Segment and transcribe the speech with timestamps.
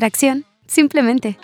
[0.00, 1.36] Atracción, simplemente.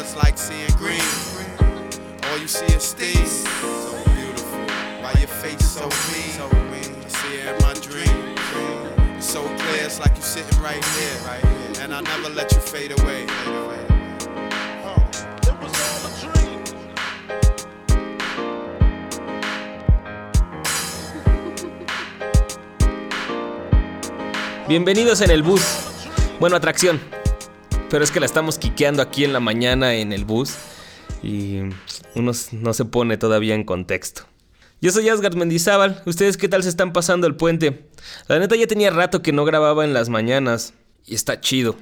[0.00, 0.98] Like seeing green.
[2.24, 3.26] All you see is steam.
[3.26, 4.58] So beautiful.
[5.02, 5.82] Why your face so
[6.70, 6.94] mean?
[7.04, 8.40] I see her in my dreams.
[9.18, 11.18] It's so clear, it's like you're sitting right here.
[11.82, 13.24] And I never let you fade away.
[13.24, 13.52] It
[16.18, 16.64] dream.
[24.66, 25.62] Bienvenidos en el bus.
[26.40, 27.19] Bueno, atracción.
[27.90, 30.54] Pero es que la estamos quiqueando aquí en la mañana en el bus.
[31.24, 31.58] Y
[32.14, 34.22] uno no se pone todavía en contexto.
[34.80, 36.00] Yo soy Asgard Mendizábal.
[36.06, 37.90] ¿Ustedes qué tal se están pasando el puente?
[38.28, 40.72] La neta ya tenía rato que no grababa en las mañanas.
[41.04, 41.76] Y está chido.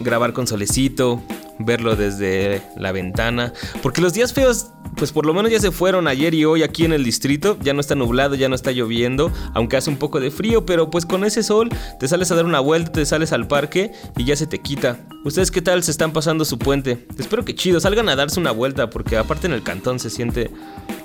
[0.00, 1.22] Grabar con solecito,
[1.58, 3.52] verlo desde la ventana.
[3.82, 6.84] Porque los días feos, pues por lo menos ya se fueron ayer y hoy aquí
[6.84, 7.56] en el distrito.
[7.62, 10.90] Ya no está nublado, ya no está lloviendo, aunque hace un poco de frío, pero
[10.90, 14.24] pues con ese sol te sales a dar una vuelta, te sales al parque y
[14.24, 14.98] ya se te quita.
[15.24, 17.06] ¿Ustedes qué tal se están pasando su puente?
[17.18, 20.50] Espero que chido, salgan a darse una vuelta porque aparte en el cantón se siente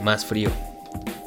[0.03, 0.49] más frío.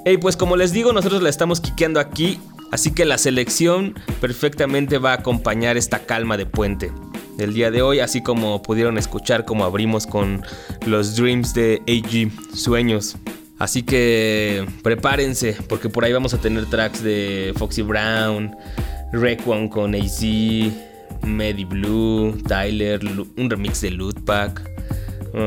[0.05, 2.39] Hey, pues como les digo, nosotros la estamos quiqueando aquí,
[2.71, 6.93] así que la selección perfectamente va a acompañar esta calma de puente
[7.37, 10.43] del día de hoy, así como pudieron escuchar como abrimos con
[10.87, 13.17] los Dreams de AG Sueños.
[13.59, 18.55] Así que prepárense, porque por ahí vamos a tener tracks de Foxy Brown,
[19.13, 20.23] Requiem con AZ,
[21.23, 23.01] Medi Blue, Tyler,
[23.37, 24.71] un remix de Lootpack,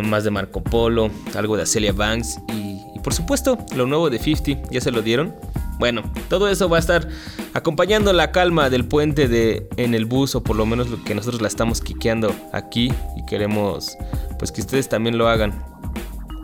[0.03, 4.20] más de Marco Polo, algo de Celia Banks y, y por supuesto lo nuevo de
[4.20, 5.36] 50, ¿ya se lo dieron?
[5.80, 7.08] Bueno, todo eso va a estar
[7.54, 11.14] acompañando la calma del puente de en el bus o por lo menos lo que
[11.14, 13.96] nosotros la estamos quiqueando aquí y queremos
[14.40, 15.64] pues que ustedes también lo hagan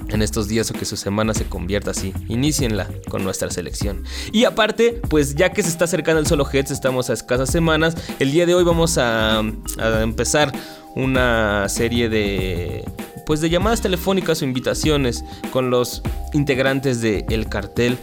[0.09, 2.13] en estos días o que su semana se convierta así.
[2.29, 4.03] Inicienla con nuestra selección.
[4.31, 7.95] Y aparte, pues ya que se está acercando el solo Heads, estamos a escasas semanas.
[8.19, 10.51] El día de hoy vamos a, a empezar
[10.95, 12.85] una serie de
[13.25, 16.01] pues de llamadas telefónicas o invitaciones con los
[16.33, 17.97] integrantes de El Cartel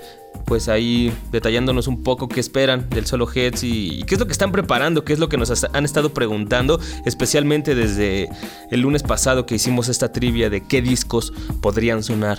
[0.46, 4.32] pues ahí detallándonos un poco qué esperan del solo Heads y, qué es lo que
[4.32, 8.28] están preparando, qué es lo que nos han estado preguntando, especialmente desde
[8.70, 12.38] el lunes pasado que hicimos esta trivia de qué discos podrían sonar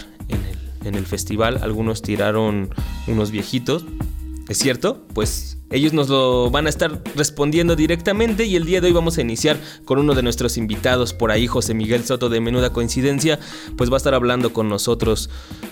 [0.84, 1.60] en el festival.
[1.62, 2.70] Algunos tiraron
[3.08, 3.86] unos viejitos,
[4.50, 5.06] ¿es cierto?
[5.14, 9.18] Pues ellos nos lo van a estar respondiendo directamente y el día de hoy vamos
[9.18, 13.40] a iniciar con uno de nuestros invitados por ahí, José Miguel Soto de Menuda Coincidencia,
[13.78, 15.30] pues va a estar hablando con nosotros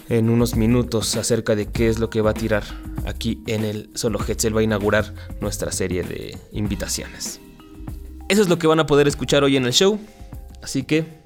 [0.07, 2.63] en unos minutos acerca de qué es lo que va a tirar
[3.05, 4.55] aquí en el Solo Heads.
[4.55, 7.41] Va a inaugurar nuestra serie de invitaciones.
[8.29, 9.99] Eso es lo que van a poder escuchar hoy en el show,
[10.61, 11.19] así que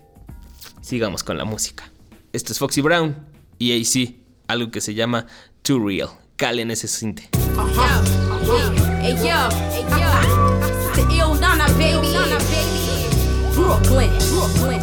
[0.81, 1.91] sigamos con la música.
[2.31, 3.15] Esto es Foxy Brown
[3.59, 4.15] y AC,
[4.47, 5.27] algo que se llama
[5.61, 6.22] Too Real.
[6.37, 7.29] Calen ese cinte.
[7.31, 8.03] -huh.
[9.01, 10.11] Hey yo, hey yo,
[10.95, 12.13] the ill Nana baby,
[13.53, 14.81] Brooklyn, Brooklyn,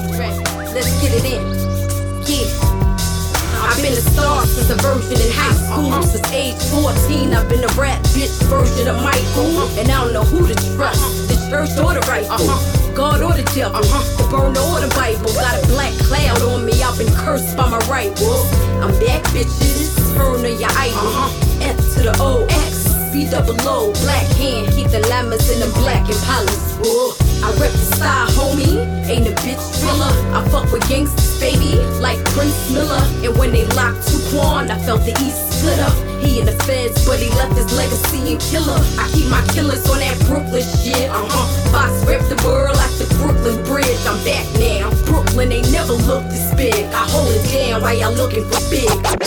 [0.74, 1.42] let's get it in,
[2.26, 2.70] yeah.
[3.62, 6.02] I've been a star since a virgin in high school.
[6.02, 9.68] Since age 14, I've been a rap bitch version of Michael.
[9.78, 11.19] And I don't know who to trust,
[11.52, 11.62] Uh-huh.
[11.62, 11.66] Uh-huh.
[11.66, 12.94] the church or the rifle.
[12.94, 15.32] God or the devil, the burner or the Bible.
[15.34, 18.46] Got a black cloud on me, I've been cursed by my rivals.
[18.78, 20.98] I'm back, bitches, turn to your idol.
[20.98, 21.62] Uh-huh.
[21.62, 22.90] F to the O, X.
[23.12, 26.78] B double O, black hand, keep the llamas in the black and palace.
[26.86, 27.12] Ooh.
[27.42, 28.86] I rep the style, homie.
[29.08, 30.12] Ain't a bitch thriller.
[30.30, 33.02] I fuck with gangsters, baby, like Prince Miller.
[33.26, 35.92] And when they locked Tuquan, I felt the East up.
[36.20, 38.80] He in the feds, but he left his legacy in killer.
[38.96, 41.10] I keep my killers on that Brooklyn shit.
[41.10, 41.72] Uh huh.
[41.72, 44.00] Boss rep the world like the Brooklyn Bridge.
[44.06, 44.88] I'm back now.
[45.04, 46.86] Brooklyn ain't never looked this big.
[46.92, 48.88] I hold it down while y'all looking for big.
[48.88, 49.20] I'm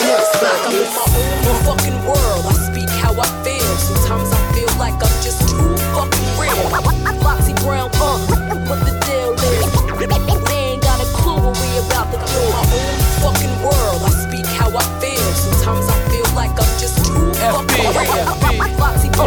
[0.73, 2.43] in my own fucking world.
[2.49, 3.73] I speak how I feel.
[3.77, 6.53] Sometimes I feel like I'm just too fucking real.
[7.21, 8.17] Foxy Brown, uh,
[8.67, 9.69] what the deal is?
[10.49, 12.41] They ain't got a clue what we about to do.
[12.51, 13.82] My own fucking world.
[17.73, 18.43] Too fucking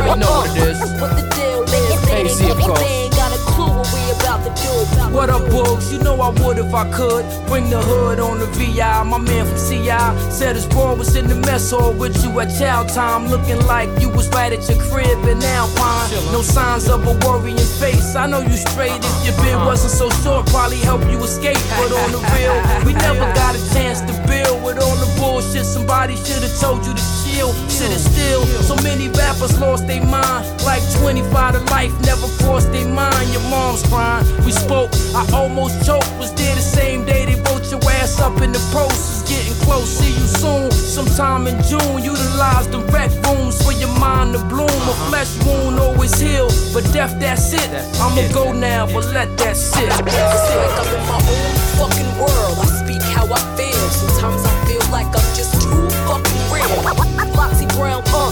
[0.04, 0.16] real.
[0.16, 0.78] Know what it is.
[1.00, 2.38] what the deal is?
[2.38, 2.80] They of course.
[2.80, 4.66] they ain't got a clue what we about to do.
[5.14, 5.92] What up, Bugs?
[5.92, 7.24] You know I would if I could.
[7.46, 9.02] Bring the hood on the VI.
[9.04, 12.48] My man from CI said his boy was in the mess hall with you at
[12.58, 13.28] chow time.
[13.28, 16.10] Looking like you was right at your crib in Alpine.
[16.32, 18.14] No signs of a worrying face.
[18.16, 18.92] I know you straight.
[18.92, 19.66] If your bid uh-huh.
[19.66, 21.60] wasn't so short, probably help you escape.
[21.76, 25.64] But on the real, we never got a chance to build with all the bullshit.
[25.64, 27.04] Somebody should have told you to
[27.36, 27.52] chill.
[27.68, 28.44] Sit it still.
[28.62, 30.44] So many rappers lost their mind.
[30.64, 33.32] Like 25 to life, never crossed their mind.
[33.32, 34.26] Your mom's crying.
[34.44, 34.90] We spoke.
[35.14, 36.10] I almost choked.
[36.18, 38.96] Was there the same day they wrote your ass up in the post.
[38.96, 39.88] It's getting close.
[39.88, 40.70] See you soon.
[40.70, 42.02] Sometime in June.
[42.02, 44.82] Utilize the rec rooms for your mind to bloom.
[44.92, 46.48] A flesh wound always heal.
[46.72, 47.70] But death, that's it.
[48.00, 49.84] I'ma go now, but let that sit.
[49.84, 50.08] It's like
[50.80, 52.56] I'm in my own fucking world.
[52.64, 53.84] I speak how I feel.
[53.90, 55.85] Sometimes I feel like I'm just too
[56.68, 56.82] real.
[57.34, 58.30] Foxy Brown, uh,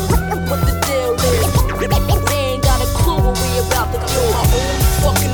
[0.49, 2.29] what the deal is?
[2.29, 4.21] They ain't got a clue what we about to do.
[4.33, 5.34] My own fucking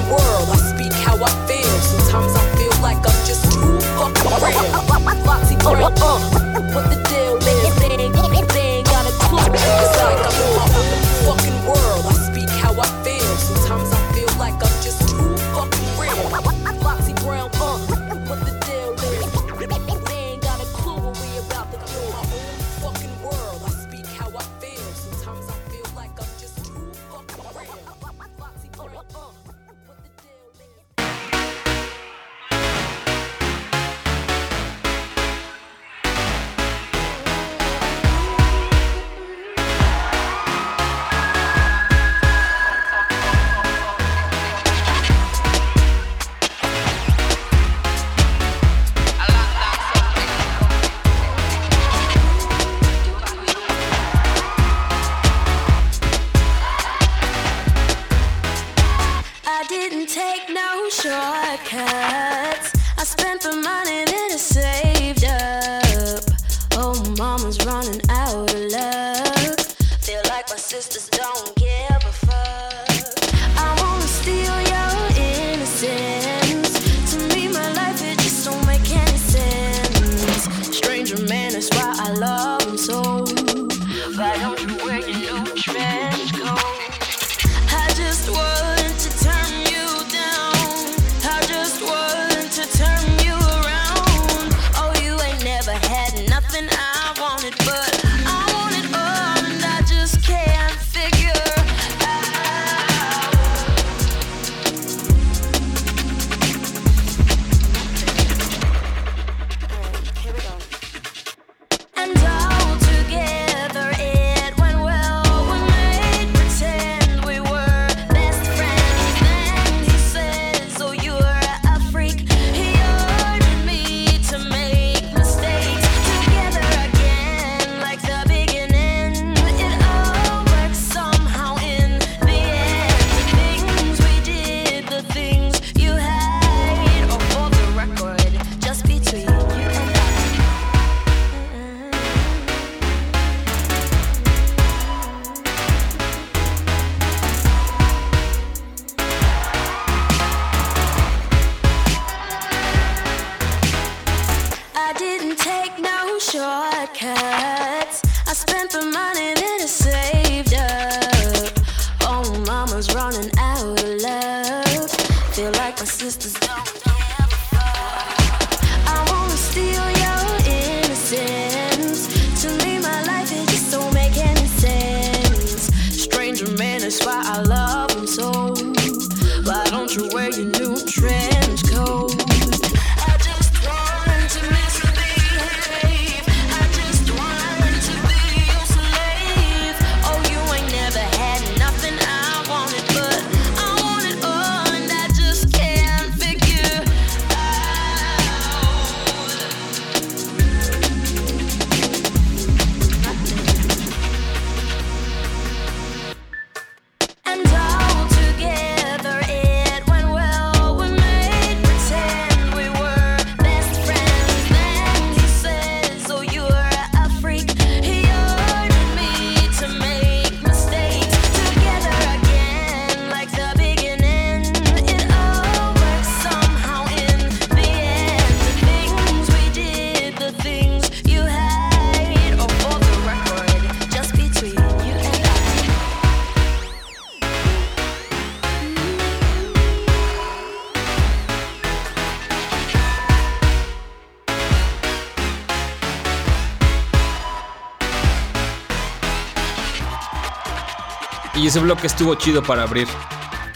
[251.50, 252.86] ese bloque estuvo chido para abrir.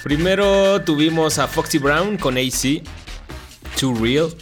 [0.03, 2.83] Primero tuvimos a Foxy Brown con AC,
[3.79, 4.35] Too Real,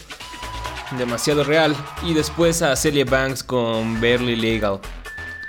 [0.97, 1.75] demasiado real.
[2.03, 4.79] Y después a Celia Banks con Barely Legal,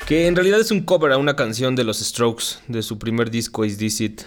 [0.07, 3.31] que en realidad es un cover a una canción de los Strokes, de su primer
[3.31, 4.21] disco Is This It.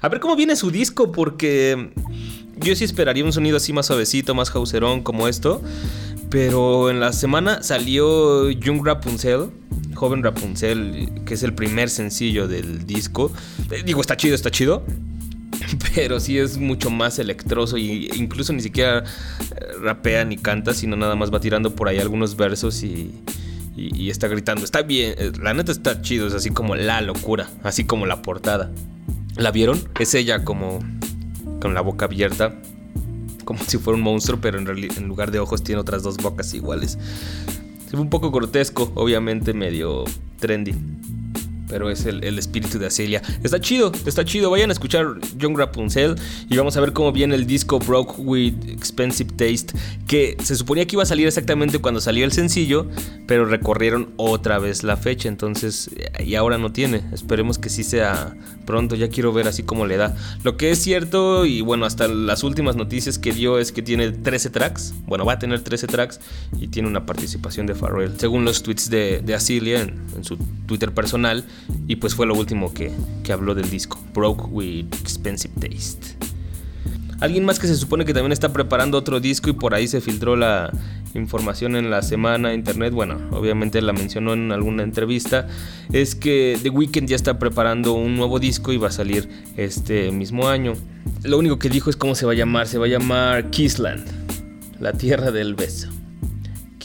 [0.00, 1.92] A ver cómo viene su disco, porque
[2.56, 5.60] yo sí esperaría un sonido así más suavecito, más hauserón como esto.
[6.34, 9.50] Pero en la semana salió Young Rapunzel,
[9.94, 13.30] Joven Rapunzel, que es el primer sencillo del disco.
[13.70, 14.82] Eh, digo, está chido, está chido.
[15.94, 20.96] Pero sí es mucho más electroso e incluso ni siquiera eh, rapea ni canta, sino
[20.96, 23.14] nada más va tirando por ahí algunos versos y,
[23.76, 24.64] y, está gritando.
[24.64, 28.22] Está bien, eh, la neta está chido, es así como la locura, así como la
[28.22, 28.72] portada.
[29.36, 29.80] ¿La vieron?
[30.00, 30.80] Es ella como
[31.60, 32.60] con la boca abierta,
[33.44, 36.98] como si fuera un monstruo, pero en, lugar de ojos tiene otras dos bocas iguales.
[37.88, 40.04] Se ve un poco grotesco, obviamente medio
[40.38, 40.74] trendy
[41.74, 43.20] pero es el, espíritu de Acelia.
[43.42, 44.48] Está chido, está chido.
[44.48, 46.14] Vayan a escuchar Young Rapunzel
[46.48, 49.76] y vamos a ver cómo viene el disco Broke with Expensive Taste,
[50.06, 52.86] que se suponía que iba a salir exactamente cuando salió el sencillo,
[53.26, 55.90] pero recorrieron otra vez la fecha, entonces,
[56.24, 57.02] y ahora no tiene.
[57.12, 60.16] Esperemos que sí sea pronto, ya quiero ver así como le da.
[60.44, 64.12] Lo que es cierto, y bueno, hasta las últimas noticias que dio es que tiene
[64.12, 66.20] 13 tracks, bueno, va a tener 13 tracks
[66.56, 68.12] y tiene una participación de Pharrell.
[68.16, 71.44] Según los tweets de, de en su Twitter personal,
[71.86, 72.92] y pues fue lo último que,
[73.32, 76.16] habló del disco, Broke with Expensive Taste.
[77.20, 80.00] Alguien más que se supone que también está preparando otro disco y por ahí se
[80.00, 80.72] filtró la
[81.14, 85.46] información en la semana internet, bueno, obviamente la mencionó en alguna entrevista,
[85.92, 90.10] es que The Weeknd ya está preparando un nuevo disco y va a salir este
[90.10, 90.74] mismo año.
[91.22, 94.04] Lo único que dijo es cómo se va a llamar, se va a llamar Kissland,
[94.80, 95.88] la tierra del beso.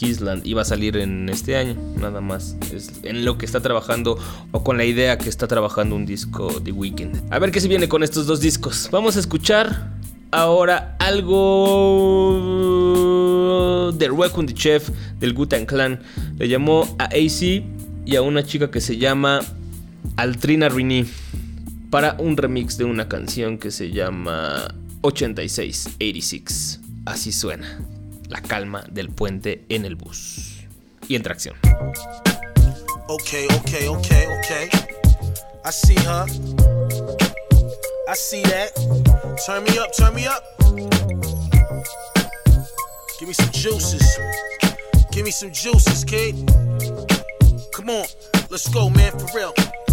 [0.00, 2.56] Kissland iba a salir en este año, nada más.
[2.72, 4.18] Es en lo que está trabajando
[4.50, 7.30] o con la idea que está trabajando un disco de Weekend.
[7.30, 8.88] A ver qué se viene con estos dos discos.
[8.90, 9.92] Vamos a escuchar
[10.30, 11.52] ahora algo
[13.92, 14.88] de Welcome the Chef
[15.18, 16.00] del Gutan Clan.
[16.38, 17.62] Le llamó a AC
[18.06, 19.40] y a una chica que se llama
[20.16, 21.04] Altrina Rini
[21.90, 26.80] para un remix de una canción que se llama 8686.
[27.04, 27.99] Así suena
[28.30, 30.60] la calma del puente en el bus.
[31.08, 31.56] Y en tracción.
[33.08, 34.70] Okay, okay, okay, okay.
[35.64, 36.24] I see her.
[38.08, 38.70] I see that.
[39.44, 40.44] Turn me up, turn me up.
[43.18, 44.18] Give me some juices.
[45.10, 46.36] Give me some juices, kid.
[47.72, 48.06] Come on,
[48.48, 49.52] let's go, man, for real.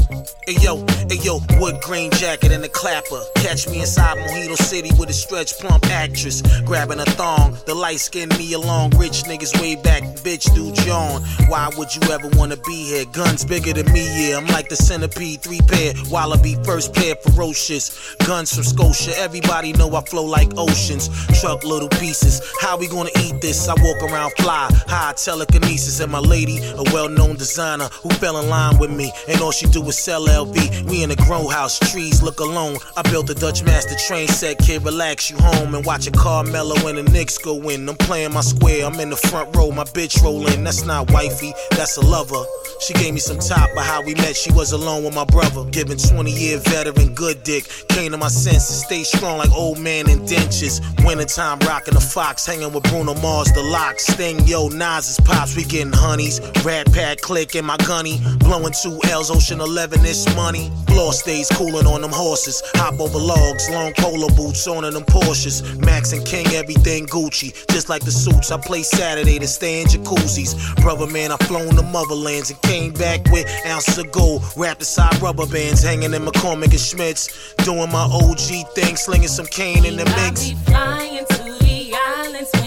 [0.09, 3.21] Hey yo, hey yo, wood grain jacket and a clapper.
[3.35, 6.41] Catch me inside Mojito City with a stretch plump actress.
[6.61, 8.91] Grabbing a thong, the light skin me along.
[8.91, 11.21] Rich niggas way back, bitch, dude John.
[11.49, 13.05] Why would you ever wanna be here?
[13.11, 14.37] Guns bigger than me, yeah.
[14.37, 15.93] I'm like the centipede, three pair.
[16.09, 18.15] Wallaby, first pair, ferocious.
[18.25, 21.09] Guns from Scotia, everybody know I flow like oceans.
[21.41, 22.41] Truck little pieces.
[22.61, 23.67] How we gonna eat this?
[23.67, 25.99] I walk around fly, high telekinesis.
[25.99, 29.11] And my lady, a well known designer who fell in line with me.
[29.27, 30.89] And all she do is sell LV.
[30.89, 32.77] We in a grow house, trees look alone.
[32.95, 36.75] I built a Dutch master train set, kid, relax you home and watch a Carmelo
[36.87, 37.89] and the Knicks go in.
[37.89, 40.63] I'm playing my square, I'm in the front row, my bitch rolling.
[40.63, 42.43] That's not wifey, that's a lover.
[42.79, 45.63] She gave me some top, but how we met, she was alone with my brother.
[45.71, 47.67] Giving 20 year veteran good dick.
[47.89, 50.81] Came to my senses, stay strong like old man in dentures.
[51.05, 53.99] Wintertime rocking the Fox, hanging with Bruno Mars, the lock.
[53.99, 56.39] Sting, yo, Nas is pops, we getting honeys.
[56.63, 58.21] Rat Pack click in my gunny.
[58.39, 60.71] Blowing two L's, Ocean 11 this money.
[60.87, 62.61] Floor stays cooling on them horses.
[62.75, 65.77] Hop over logs, long polo boots on them Porsches.
[65.79, 67.53] Max and King, everything Gucci.
[67.71, 70.75] Just like the suits I play Saturday to stay in jacuzzis.
[70.81, 74.43] Brother man, I flown the motherlands and came back with ounces of gold.
[74.57, 77.53] Wrapped inside rubber bands, hanging in McCormick and Schmitz.
[77.57, 80.51] Doing my OG thing, slinging some cane in the mix.
[80.51, 82.66] I be Flying to the islands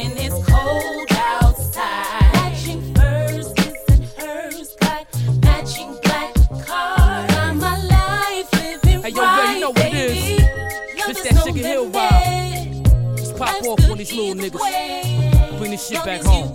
[11.50, 13.16] Sugar Hill vibe.
[13.16, 15.58] Just pop off on these little niggas.
[15.58, 16.54] Bring this shit back home.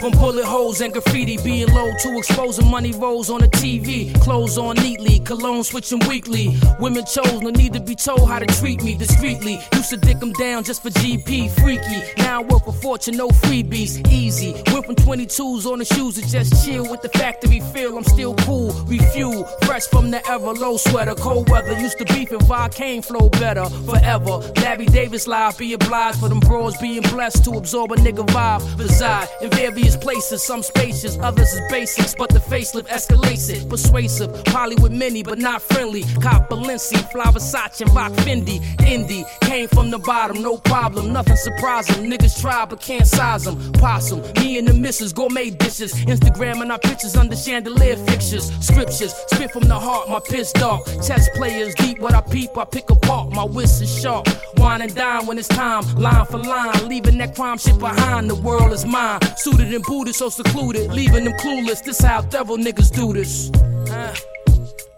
[0.00, 4.18] From bullet holes and graffiti being low to exposing money rolls on the TV.
[4.22, 6.56] Clothes on neatly, cologne switching weekly.
[6.78, 9.60] Women chose, no need to be told how to treat me discreetly.
[9.74, 12.00] Used to dick them down just for GP, freaky.
[12.16, 14.52] Now I work for fortune, no freebies, easy.
[14.72, 17.98] Went from 22s on the shoes to just chill with the factory feel.
[17.98, 21.14] I'm still cool, refuel, fresh from the ever low sweater.
[21.14, 24.38] Cold weather used to beef and Volcane flow better forever.
[24.62, 28.78] Larry Davis live, be obliged for them bros being blessed to absorb a nigga vibe.
[28.78, 29.50] Reside in
[29.90, 33.68] various places, some spacious, others is basics, but the facelift escalates it.
[33.68, 36.04] Persuasive, poly with many, but not friendly.
[36.22, 38.60] Cop Balenci, fly Versace, and rock Fendi.
[38.78, 42.10] Indie, came from the bottom, no problem, nothing surprising.
[42.10, 43.72] Niggas try, but can't size them.
[43.74, 45.92] Possum, me and the missus, gourmet dishes.
[46.06, 48.50] Instagram and our pictures under chandelier fixtures.
[48.60, 50.84] Scriptures, spit from the heart, my piss dark.
[51.06, 53.32] Chess players, deep what I peep, I pick apart.
[53.32, 54.28] My wits is sharp.
[54.56, 56.88] Wine and dine when it's time, line for line.
[56.88, 59.20] Leaving that crime shit behind, the world is mine.
[59.36, 61.82] Suited and booted, so secluded, leaving them clueless.
[61.82, 63.50] This how devil niggas do this.
[63.90, 64.14] Uh,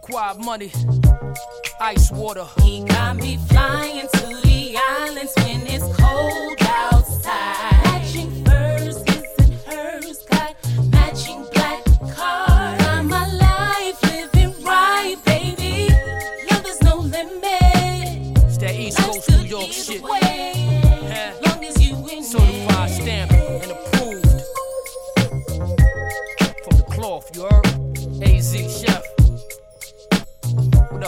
[0.00, 0.72] quiet money,
[1.80, 2.46] ice water.
[2.62, 7.82] He got me flying to the islands when it's cold outside.
[7.84, 8.96] Matching furs,
[9.38, 10.56] and hers got
[10.90, 11.41] matching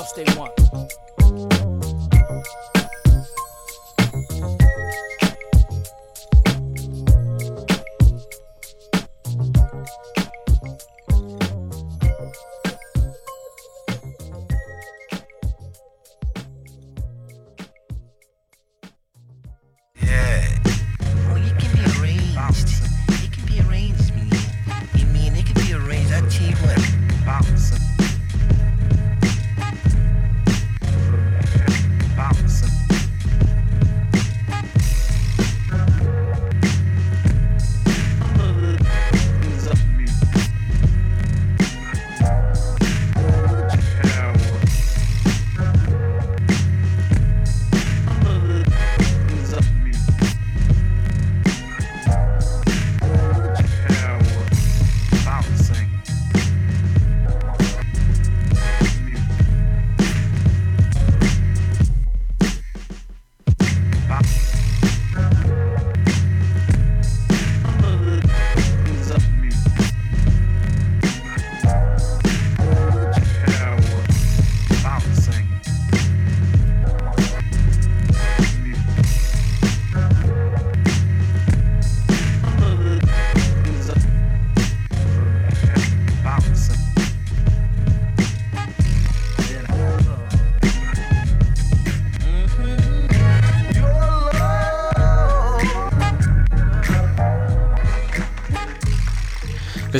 [0.04, 0.63] else they want?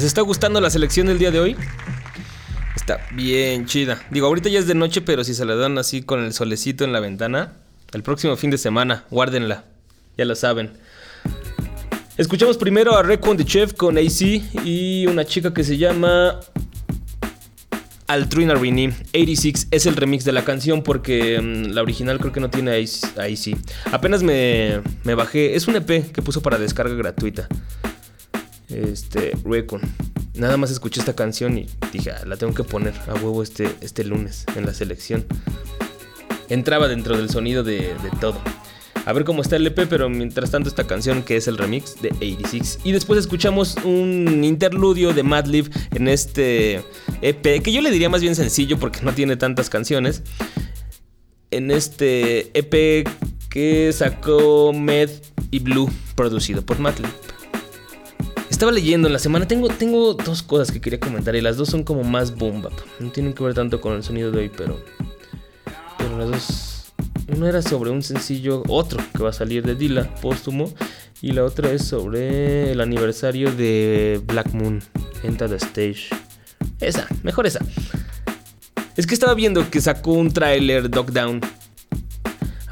[0.05, 1.57] ¿Les está gustando la selección del día de hoy?
[2.77, 4.03] Está bien chida.
[4.11, 6.85] Digo, ahorita ya es de noche, pero si se la dan así con el solecito
[6.85, 7.55] en la ventana,
[7.91, 9.65] el próximo fin de semana, guárdenla.
[10.19, 10.75] Ya lo saben.
[12.19, 16.39] Escuchamos primero a Recon the Chef con AC y una chica que se llama
[18.07, 18.89] Altrina Rini.
[19.15, 22.73] 86 es el remix de la canción porque mm, la original creo que no tiene
[22.73, 23.57] AC.
[23.91, 25.55] Apenas me, me bajé.
[25.55, 27.49] Es un EP que puso para descarga gratuita.
[28.75, 29.81] Este, Recon.
[30.35, 33.71] Nada más escuché esta canción y dije, "Ah, la tengo que poner a huevo este,
[33.81, 35.25] este lunes en la selección.
[36.49, 38.41] Entraba dentro del sonido de, todo.
[39.07, 42.01] A ver cómo está el EP, pero mientras tanto esta canción que es el remix
[42.01, 42.81] de 86.
[42.85, 46.83] Y después escuchamos un interludio de Madlib en este
[47.23, 50.23] EP, que yo le diría más bien sencillo porque no tiene tantas canciones.
[51.51, 53.07] En este EP
[53.51, 55.11] que sacó Med
[55.51, 57.09] y Blue, producido por Madlib.
[58.65, 61.69] Estaba leyendo en la semana, tengo, tengo dos cosas que quería comentar y las dos
[61.69, 62.73] son como más boom bap.
[62.99, 64.83] No tienen que ver tanto con el sonido de hoy, pero...
[65.99, 66.95] Pero las dos...
[67.37, 70.73] Una era sobre un sencillo, otro que va a salir de Dila, póstumo.
[71.21, 74.83] Y la otra es sobre el aniversario de Black Moon,
[75.23, 76.09] Enter the Stage.
[76.81, 77.63] Esa, mejor esa.
[78.97, 81.43] Es que estaba viendo que sacó un tráiler Down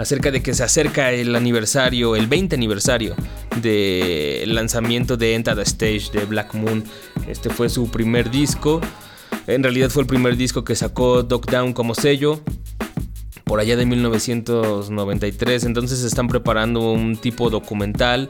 [0.03, 3.15] acerca de que se acerca el aniversario, el 20 aniversario
[3.61, 6.85] del lanzamiento de Enter the Stage de Black Moon.
[7.29, 8.81] Este fue su primer disco.
[9.47, 12.41] En realidad fue el primer disco que sacó Dog Down como sello.
[13.45, 15.65] Por allá de 1993.
[15.65, 18.29] Entonces están preparando un tipo documental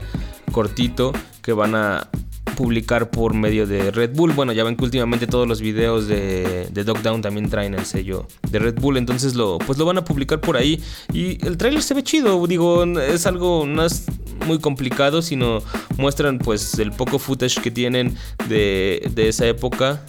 [0.52, 2.10] cortito que van a
[2.56, 4.32] publicar por medio de Red Bull.
[4.32, 8.26] Bueno, ya ven que últimamente todos los videos de, de Down también traen el sello
[8.50, 8.96] de Red Bull.
[8.96, 10.82] Entonces lo, pues lo van a publicar por ahí.
[11.12, 12.46] Y el tráiler se ve chido.
[12.46, 14.06] Digo, es algo, no es
[14.46, 15.62] muy complicado, sino
[15.96, 18.16] muestran pues el poco footage que tienen
[18.48, 20.04] de, de esa época.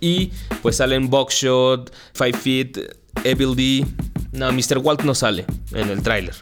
[0.00, 0.30] Y
[0.62, 2.78] pues salen Buckshot, Five Feet,
[3.24, 3.86] Evil D.
[4.32, 4.78] No, Mr.
[4.78, 6.34] Walt no sale en el tráiler.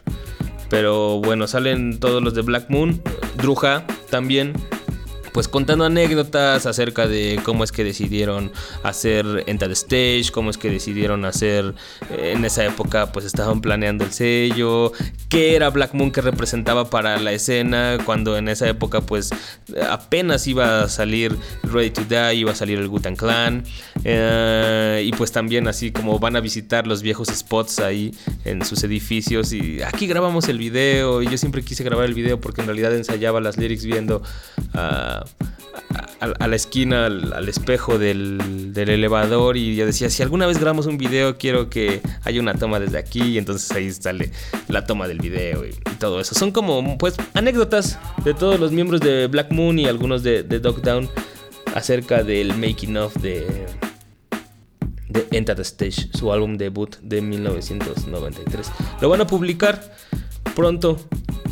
[0.69, 3.01] Pero bueno, salen todos los de Black Moon.
[3.37, 4.53] Druja también
[5.37, 10.57] pues contando anécdotas acerca de cómo es que decidieron hacer Enter the Stage, cómo es
[10.57, 11.75] que decidieron hacer
[12.09, 14.93] eh, en esa época pues estaban planeando el sello,
[15.29, 19.29] qué era Black Moon que representaba para la escena cuando en esa época pues
[19.87, 23.63] apenas iba a salir Ready to Die, iba a salir el Gutan Clan
[24.05, 28.11] eh, y pues también así como van a visitar los viejos spots ahí
[28.43, 32.41] en sus edificios y aquí grabamos el video y yo siempre quise grabar el video
[32.41, 34.23] porque en realidad ensayaba las lyrics viendo
[36.19, 40.85] a- la esquina, al, espejo del, del elevador y yo decía, si alguna vez grabamos
[40.85, 44.31] un video quiero que haya una toma desde aquí y entonces ahí sale
[44.67, 46.35] la toma del video y, todo eso.
[46.35, 50.61] Son como pues anécdotas de todos los miembros de Black Moon y algunos de, de
[51.73, 53.65] acerca del making of de,
[55.09, 58.71] de Enter the Stage, su álbum debut de 1993.
[59.01, 59.95] Lo van a publicar
[60.55, 60.97] pronto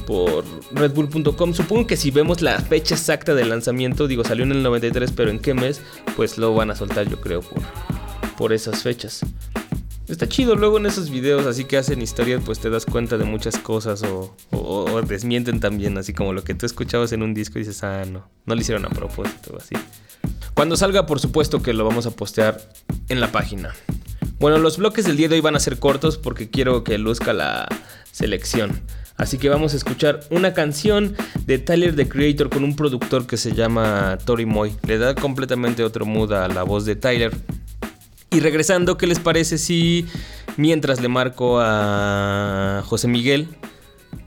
[0.06, 1.54] por redbull.com.
[1.54, 5.32] Supongo que si vemos la fecha exacta del lanzamiento, digo, salió en el 93, pero
[5.32, 5.82] en qué mes,
[6.16, 7.62] pues lo van a soltar yo creo por,
[8.38, 9.22] por esas fechas.
[10.08, 13.26] Está chido, luego en esos videos así que hacen historias, pues te das cuenta de
[13.26, 14.36] muchas cosas o,
[15.08, 18.30] desmienten también, así como lo que tú escuchabas en un disco y dices, ah, no,
[18.46, 19.76] no lo hicieron a propósito así.
[20.54, 22.70] Cuando salga, por supuesto que lo vamos a postear
[23.10, 23.74] en la página.
[24.40, 27.34] Bueno, los bloques del día de hoy van a ser cortos porque quiero que luzca
[27.34, 27.68] la
[28.12, 28.82] selección.
[29.18, 33.38] Así que vamos a escuchar una canción de Tyler the Creator con un productor que
[33.38, 34.76] se llama Tori Moy.
[34.86, 37.36] Le da completamente otro mood a la voz de Tyler.
[38.30, 40.06] Y regresando, ¿qué les parece si
[40.58, 43.48] mientras le marco a José Miguel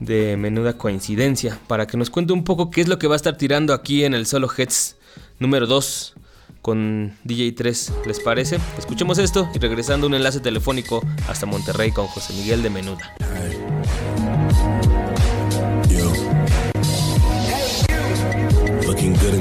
[0.00, 3.16] de Menuda Coincidencia para que nos cuente un poco qué es lo que va a
[3.16, 4.96] estar tirando aquí en el Solo Heads
[5.38, 6.14] número 2
[6.62, 8.58] con DJ3, ¿les parece?
[8.78, 13.14] Escuchemos esto y regresando un enlace telefónico hasta Monterrey con José Miguel de Menuda.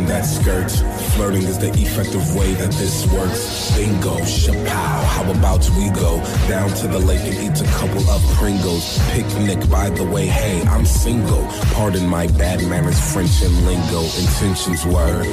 [0.08, 0.72] That skirt.
[1.14, 3.76] Flirting is the effective way that this works.
[3.76, 5.04] Bingo, shapow.
[5.16, 6.18] How about we go
[6.48, 9.00] down to the lake and eat a couple of Pringles?
[9.12, 11.46] Picnic, by the way, hey, I'm single.
[11.74, 14.02] Pardon my bad manners, French and lingo.
[14.02, 15.24] Intentions were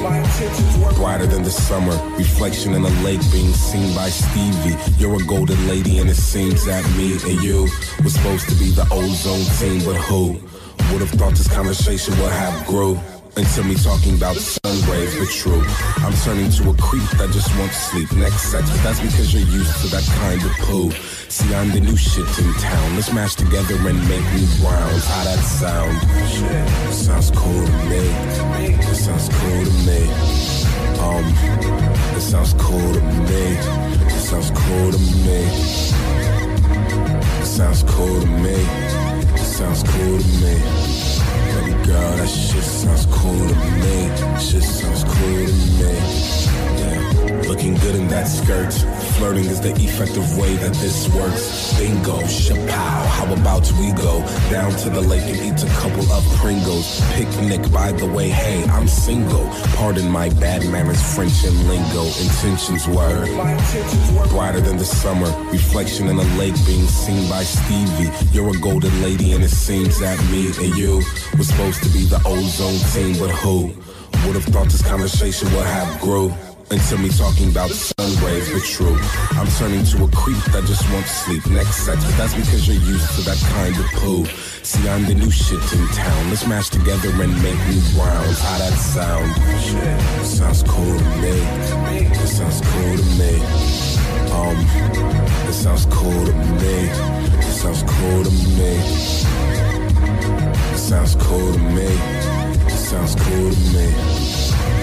[0.95, 1.95] brighter than the summer.
[2.17, 4.75] Reflection in the lake being seen by Stevie.
[4.97, 7.67] You're a golden lady, and it seems that me and you
[8.03, 10.39] was supposed to be the ozone team, but who?
[10.91, 12.99] Would have thought this conversation would have grew
[13.37, 15.63] into me talking about sun rays, but true.
[15.97, 19.33] I'm turning to a creep that just wants to sleep next sex, but that's because
[19.33, 20.91] you're used to that kind of poo.
[21.29, 22.95] See, I'm the new shit in town.
[22.95, 25.05] Let's mash together and make new browns.
[25.05, 25.95] How that sound?
[26.93, 28.03] Sounds cool to me.
[28.79, 30.01] It sounds cool to me.
[30.99, 31.25] Um,
[32.15, 33.57] it sounds cool to me.
[34.07, 35.39] It sounds cool to me.
[37.41, 38.55] It sounds cool to me.
[39.33, 41.14] It sounds cool to me.
[41.55, 44.09] Baby girl, that shit sounds cool to me.
[44.39, 46.44] Shit sounds cool to me.
[47.43, 48.73] Looking good in that skirt.
[49.17, 51.77] Flirting is the effective way that this works.
[51.77, 53.05] Bingo, shapow.
[53.05, 57.01] How about we go down to the lake and eat a couple of Pringles?
[57.13, 59.47] Picnic, by the way, hey, I'm single.
[59.75, 62.05] Pardon my bad manners, French and lingo.
[62.21, 63.25] Intentions were
[64.29, 65.29] brighter than the summer.
[65.51, 68.11] Reflection in a lake being seen by Stevie.
[68.31, 71.01] You're a golden lady, and it seems that me and you
[71.37, 73.67] was supposed to be the ozone team, but who
[74.25, 76.33] would have thought this conversation would have grew?
[76.71, 78.97] Into me talking about sun rays, but true.
[79.37, 82.81] I'm turning to a creep that just wants sleep next sex, but that's because you're
[82.81, 84.25] used to that kind of poo.
[84.65, 86.29] See, I'm the new shit in town.
[86.31, 88.39] Let's mash together and make new browns.
[88.39, 89.29] How that sound?
[90.25, 91.37] Sounds cool to me.
[92.09, 93.37] It sounds cool to me.
[94.33, 94.57] Um,
[95.47, 96.89] it sounds cool to me.
[97.45, 98.73] It sounds cool to me.
[100.73, 101.89] It sounds cool to me.
[102.65, 104.34] It sounds cool to me.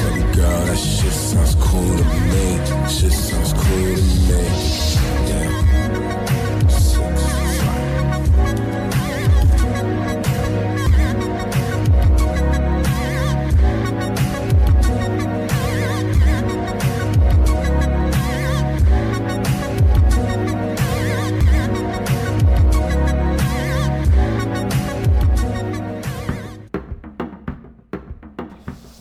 [0.02, 2.58] Baby girl, that shit sounds cool to me.
[2.88, 4.42] Shit sounds cool to me.
[5.28, 5.51] Yeah.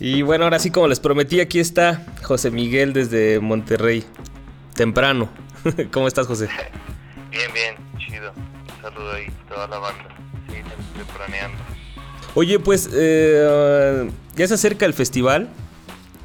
[0.04, 4.02] Y bueno, ahora sí, como les prometí, aquí está José Miguel desde Monterrey.
[4.74, 5.28] Temprano.
[5.92, 6.48] ¿Cómo estás, José?
[7.30, 8.32] Bien, bien, chido.
[8.32, 10.02] Un saludo ahí toda la banda.
[10.48, 10.56] Sí,
[10.96, 11.56] tempraneando.
[12.34, 15.48] Oye, pues eh, ya se acerca el festival.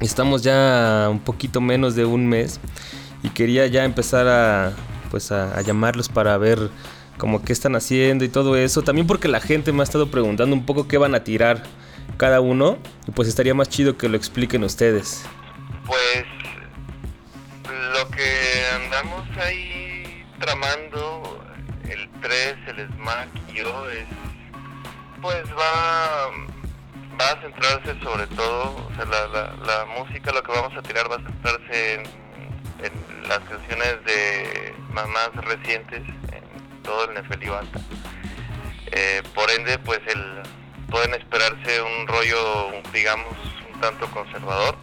[0.00, 2.58] Estamos ya un poquito menos de un mes.
[3.22, 4.72] Y quería ya empezar a,
[5.12, 6.68] pues a, a llamarlos para ver
[7.16, 8.82] como qué están haciendo y todo eso.
[8.82, 11.62] También porque la gente me ha estado preguntando un poco qué van a tirar
[12.18, 12.78] cada uno.
[13.14, 15.24] Pues estaría más chido que lo expliquen ustedes.
[15.86, 16.24] Pues
[17.64, 21.42] lo que andamos ahí tramando,
[21.88, 24.06] el 3, el Smack y yo, es
[25.20, 26.30] pues va,
[27.20, 30.82] va a centrarse sobre todo, o sea, la, la, la música, lo que vamos a
[30.82, 32.28] tirar va a centrarse en,
[33.28, 36.00] las canciones de más, más recientes,
[36.32, 37.80] en todo el Nefelibata.
[38.92, 40.42] Eh, por ende, pues el,
[40.90, 43.34] pueden esperarse un rollo, digamos,
[43.72, 44.76] un tanto conservador.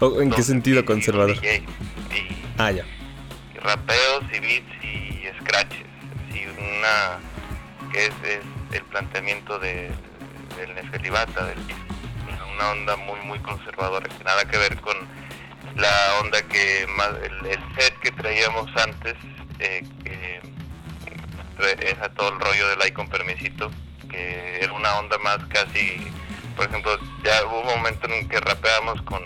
[0.00, 1.36] ¿O ¿En qué sentido conservador?
[1.44, 1.64] Y
[2.58, 2.84] Ah, ya.
[3.54, 5.86] y rapeos y beats y scratches.
[6.32, 7.18] Y una
[7.92, 8.40] que es, es
[8.72, 9.90] el planteamiento de,
[10.56, 11.58] del Nefelibata, del.
[12.54, 14.96] Una- onda muy muy conservadora, que nada que ver con
[15.76, 15.90] la
[16.22, 19.14] onda que más, el, el set que traíamos antes,
[19.58, 20.40] eh, que
[21.58, 23.70] trae- es a todo el rollo del like con permisito,
[24.14, 25.96] que era una onda más casi,
[26.56, 29.22] por ejemplo, ya hubo un momento en que rapeábamos con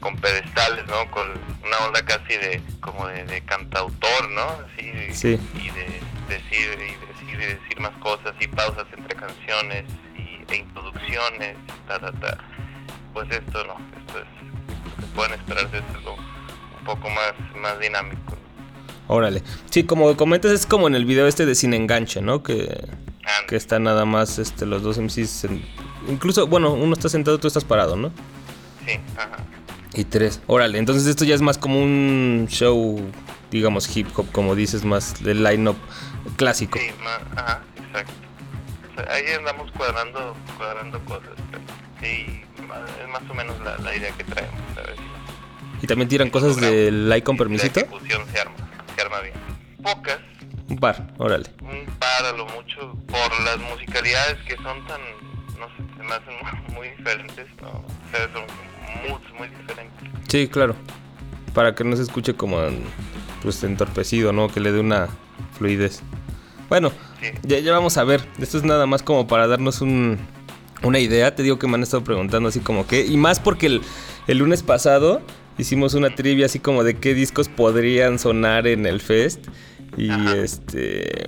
[0.00, 1.08] con pedestales, ¿no?
[1.12, 1.28] Con
[1.64, 4.42] una onda casi de como de, de cantautor, ¿no?
[4.66, 5.38] Así, Sí.
[5.54, 9.84] y de decir y decir y decir más cosas y pausas entre canciones
[10.18, 12.38] y, e introducciones, ta, ta, ta.
[13.12, 17.08] Pues esto no, esto es lo que pueden esperar de esto es lo un poco
[17.08, 18.36] más más dinámico.
[19.06, 19.42] Órale.
[19.70, 22.42] Sí, como comentas, es como en el video este de Sin Enganche, ¿no?
[22.42, 22.88] Que,
[23.48, 25.44] que está nada más este, los dos MCs.
[25.44, 25.64] en-
[26.08, 28.08] incluso, bueno, uno está sentado, tú estás parado, ¿no?
[28.86, 29.38] Sí, ajá.
[29.94, 30.40] Y tres.
[30.46, 33.00] Órale, entonces esto ya es más como un show,
[33.50, 35.76] digamos, hip hop, como dices, más del line-up
[36.36, 36.78] clásico.
[36.78, 38.12] Sí, ma- ajá, exacto.
[38.90, 41.62] O sea, ahí andamos cuadrando, cuadrando cosas, pero
[42.00, 44.96] sí, es más o menos la, la idea que traemos, ¿sabes?
[45.82, 47.80] Y también tiran cosas del like con permisito.
[47.80, 48.54] La ejecución se arma,
[48.96, 49.34] se arma bien.
[49.82, 50.18] Pocas,
[50.68, 51.50] Un par, órale.
[53.28, 55.00] Por las musicalidades que son tan,
[55.58, 56.34] no sé, se me hacen
[56.74, 57.68] muy diferentes, ¿no?
[57.68, 58.44] O sea, son
[59.08, 60.08] moods muy diferentes.
[60.28, 60.74] Sí, claro.
[61.54, 62.58] Para que no se escuche como
[63.42, 64.48] pues entorpecido, ¿no?
[64.48, 65.08] Que le dé una
[65.58, 66.02] fluidez.
[66.68, 66.92] Bueno,
[67.42, 68.26] ya, ya vamos a ver.
[68.40, 70.18] Esto es nada más como para darnos un,
[70.82, 71.34] una idea.
[71.34, 73.04] Te digo que me han estado preguntando así como que.
[73.04, 73.82] Y más porque el,
[74.26, 75.20] el lunes pasado
[75.58, 79.46] hicimos una trivia así como de qué discos podrían sonar en el fest.
[79.98, 81.26] Y este.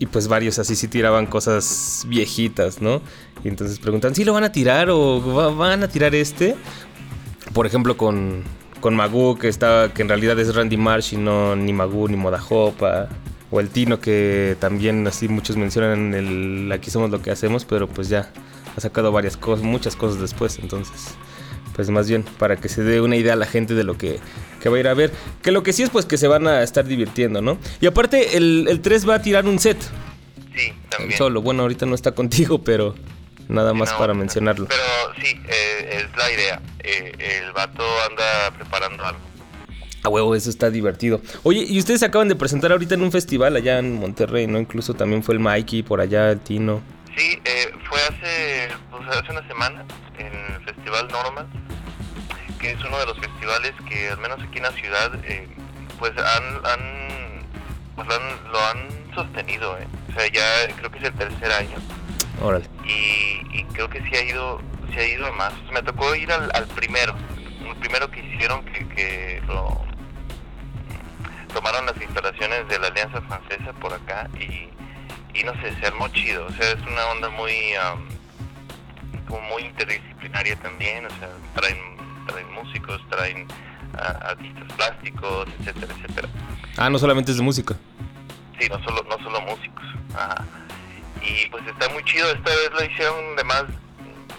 [0.00, 3.00] Y pues varios así sí tiraban cosas viejitas, ¿no?
[3.44, 6.56] Y entonces preguntan, ¿sí lo van a tirar o va- van a tirar este?
[7.52, 8.42] Por ejemplo, con,
[8.80, 12.16] con Magoo, que está, que en realidad es Randy Marsh y no ni Magoo ni
[12.16, 13.08] Modajopa.
[13.52, 17.64] O el Tino, que también así muchos mencionan en el Aquí somos lo que hacemos,
[17.64, 18.30] pero pues ya
[18.76, 20.58] ha sacado varias cosas, muchas cosas después.
[20.60, 21.14] Entonces,
[21.80, 24.20] pues más bien para que se dé una idea a la gente de lo que,
[24.60, 25.10] que va a ir a ver.
[25.40, 27.56] Que lo que sí es pues que se van a estar divirtiendo, ¿no?
[27.80, 29.78] Y aparte, el, el 3 va a tirar un set.
[30.54, 31.16] Sí, también.
[31.16, 32.94] Solo, bueno, ahorita no está contigo, pero
[33.48, 34.66] nada más no, para mencionarlo.
[34.68, 36.60] Pero sí, eh, es la idea.
[36.80, 39.20] Eh, el vato anda preparando algo.
[40.02, 41.22] A huevo, eso está divertido.
[41.44, 44.58] Oye, y ustedes se acaban de presentar ahorita en un festival allá en Monterrey, ¿no?
[44.58, 46.82] Incluso también fue el Mikey por allá, el Tino.
[47.16, 49.86] Sí, eh, fue hace, pues, hace una semana
[50.20, 51.46] en el Festival Normal,
[52.60, 55.48] que es uno de los festivales que al menos aquí en la ciudad, eh,
[55.98, 57.42] pues han, han,
[57.96, 59.78] pues lo han, lo han sostenido.
[59.78, 59.86] eh.
[60.10, 61.76] O sea, ya creo que es el tercer año
[62.42, 62.64] Órale.
[62.84, 64.60] y, y creo que sí ha ido,
[64.92, 65.52] sí ha ido más.
[65.72, 67.14] Me tocó ir al, al primero,
[67.66, 69.80] el primero que hicieron que, que lo
[71.52, 74.68] tomaron las instalaciones de la Alianza Francesa por acá y,
[75.38, 78.08] y no sé, se armó chido, o sea, es una onda muy am,
[79.28, 81.89] como muy interdisciplinaria también, o sea, traen,
[82.30, 83.46] traen músicos, traen
[83.94, 86.28] ah, artistas plásticos, etcétera, etcétera.
[86.76, 87.76] Ah, no solamente es de música.
[88.58, 89.84] Sí, no solo, no solo músicos.
[90.14, 90.44] Ajá.
[91.22, 93.64] Y pues está muy chido, esta vez lo hicieron de más...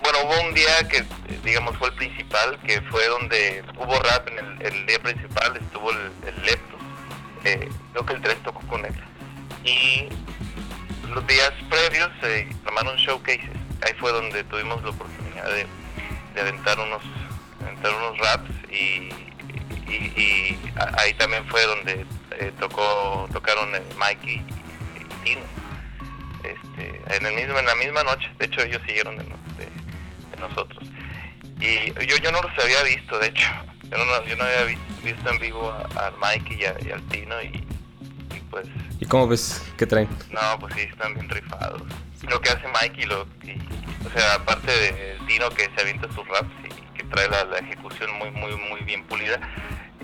[0.03, 4.27] Bueno, hubo un día que, eh, digamos, fue el principal, que fue donde hubo rap
[4.29, 6.81] en el, el día principal, estuvo el, el Leptos,
[7.43, 8.95] eh, creo que el 3 tocó con él.
[9.63, 10.09] Y
[11.07, 13.51] los días previos se tomaron showcases,
[13.85, 15.67] ahí fue donde tuvimos la oportunidad de,
[16.33, 17.03] de aventar unos
[17.63, 19.09] aventar unos raps y,
[19.89, 20.59] y, y
[20.97, 22.05] ahí también fue donde
[22.39, 25.41] eh, tocó tocaron eh, Mikey y Tino.
[26.43, 28.29] Este, en el mismo en la misma noche.
[28.39, 30.83] De hecho ellos siguieron de, de- de nosotros.
[31.59, 33.47] Y yo yo no los había visto de hecho.
[33.83, 36.91] Yo no, yo no había vi- visto en vivo a, a Mikey y, a- y
[36.91, 37.63] al Tino y,
[38.49, 38.65] pues
[38.99, 40.07] ¿Y cómo ves que traen?
[40.31, 41.81] no, pues sí, están bien rifados.
[42.29, 43.57] Lo que hace Mikey, lo, y,
[44.07, 47.57] o sea, aparte de Tino que se avienta sus raps y que trae la, la
[47.59, 49.39] ejecución muy, muy, muy bien pulida,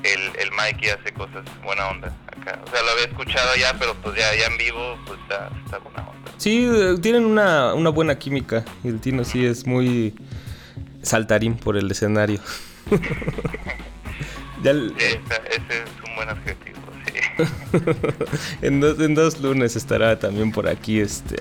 [0.03, 2.59] el, el Mikey hace cosas buena onda acá.
[2.65, 5.77] O sea, lo había escuchado ya, pero pues ya, ya en vivo, pues está, está
[5.79, 6.31] buena onda.
[6.37, 8.63] Sí, eh, tienen una, una buena química.
[8.83, 10.13] Y el Tino sí es muy...
[11.01, 12.39] saltarín por el escenario.
[14.63, 17.43] Ya el- Sí, esa- ese es un buen adjetivo, sí.
[18.65, 21.35] en, dos, en dos lunes estará también por aquí este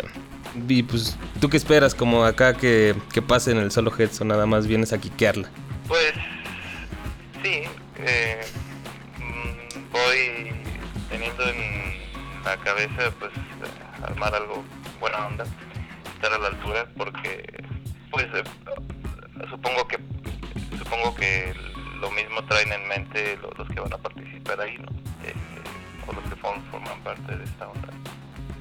[0.69, 4.47] y pues tú qué esperas como acá que, que pase en el solo heads nada
[4.47, 5.49] más vienes a quiquearla
[5.88, 6.12] Pues
[7.42, 7.62] sí,
[7.99, 8.40] eh,
[9.19, 10.53] mm, voy
[11.11, 11.97] teniendo en
[12.45, 14.62] la cabeza pues eh, armar algo
[15.01, 15.45] buena onda,
[16.14, 17.45] estar a la altura porque
[18.11, 18.42] pues eh,
[19.51, 19.99] supongo que
[20.79, 21.55] supongo que
[22.01, 24.88] lo mismo traen en mente lo- los que van a participar ahí, ¿no?
[25.23, 25.37] Este,
[26.07, 27.88] o los que form- forman parte de esta onda.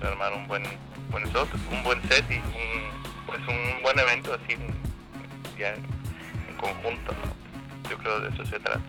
[0.05, 0.63] Armar un buen
[1.11, 4.55] buen set, un buen set y un, pues un buen evento así
[5.57, 7.89] ya en conjunto, ¿no?
[7.89, 8.81] Yo creo de eso se trata.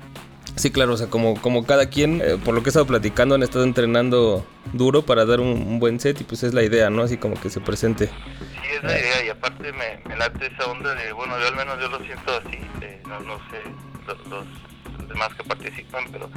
[0.56, 3.34] sí claro o sea como como cada quien eh, por lo que he estado platicando
[3.34, 6.88] han estado entrenando duro para dar un, un buen set y pues es la idea
[6.90, 10.46] no así como que se presente Sí, es la idea y aparte me, me late
[10.46, 12.58] esa onda de, bueno, yo al menos yo lo siento así,
[13.06, 13.62] no, no sé
[14.06, 16.28] los, los demás que participan, pero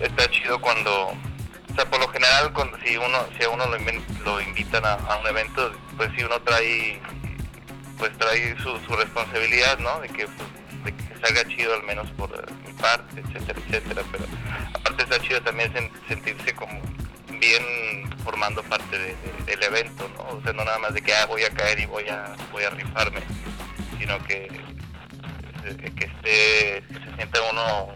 [0.00, 1.12] está chido cuando,
[1.70, 3.78] o sea, por lo general cuando si uno si a uno lo,
[4.24, 7.00] lo invitan a, un evento, pues si uno trae
[7.98, 10.00] pues trae su, su responsabilidad, ¿no?
[10.00, 14.02] De que, pues, de que salga chido al menos por eh, mi parte, etcétera, etcétera,
[14.10, 14.24] pero
[14.74, 16.80] aparte está chido también sen- sentirse como
[17.38, 20.38] bien formando parte de- de- del evento, ¿no?
[20.38, 22.64] O sea, no nada más de que ah, voy a caer y voy a voy
[22.64, 23.20] a rifarme,
[23.98, 24.44] sino que
[25.64, 27.88] eh, que esté que se sienta uno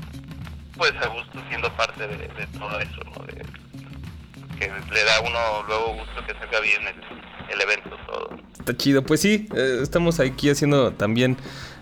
[0.76, 3.24] pues a gusto siendo parte de, de todo eso, ¿no?
[3.24, 3.44] De-
[4.58, 6.82] que le da uno luego gusto que salga bien
[7.48, 7.90] el, evento.
[8.58, 11.36] Está chido, pues sí, eh, estamos aquí haciendo también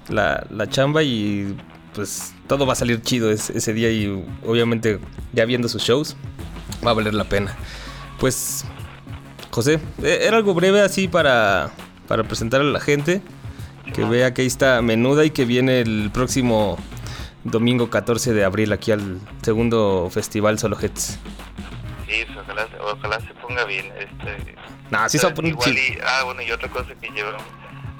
[0.08, 1.56] la, la chamba y
[1.94, 4.06] pues todo va a salir chido es- ese día y
[4.46, 4.98] obviamente
[5.32, 6.16] ya viendo sus shows
[6.84, 7.54] va a valer la pena.
[8.18, 8.64] Pues
[9.50, 11.70] José, eh, era algo breve así para,
[12.08, 13.20] para presentar a la gente,
[13.94, 16.78] que vea que ahí está Menuda y que viene el próximo
[17.44, 21.18] domingo 14 de abril aquí al segundo festival Solo Hits.
[22.42, 23.92] Ojalá, ojalá se ponga bien.
[23.98, 24.54] Este,
[24.90, 27.36] Nah, sí se Igual y, ah, bueno, y otra cosa que lleva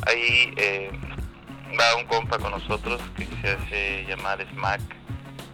[0.07, 0.91] ahí eh,
[1.79, 4.81] va un compa con nosotros que se hace llamar Smack.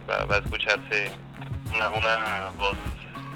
[0.09, 1.11] Va, va a escucharse
[1.73, 2.75] una, una voz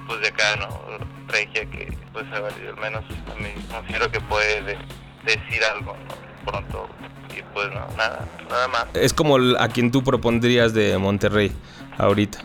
[0.08, 0.82] pues de acá, ¿no?
[1.28, 2.44] Regia que pues al
[2.78, 4.78] menos a mí considero que puede de-
[5.24, 6.52] decir algo, ¿no?
[6.52, 6.90] Pronto.
[7.38, 8.86] Y pues no, nada, nada más.
[8.94, 11.52] Es como a quien tú propondrías de Monterrey
[11.98, 12.40] ahorita.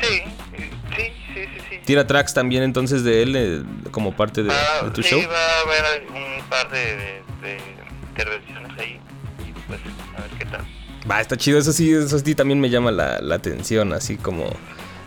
[0.00, 0.22] Sí.
[1.84, 5.20] Tira tracks también entonces de él eh, como parte de, Ah, de tu sí, show.
[5.20, 7.58] va a haber un par de, de- de
[8.10, 9.00] intervenciones ahí
[9.48, 9.80] y pues
[10.16, 10.64] a ver qué tal.
[11.10, 14.44] Va, está chido, eso sí, eso sí también me llama la, la atención, así como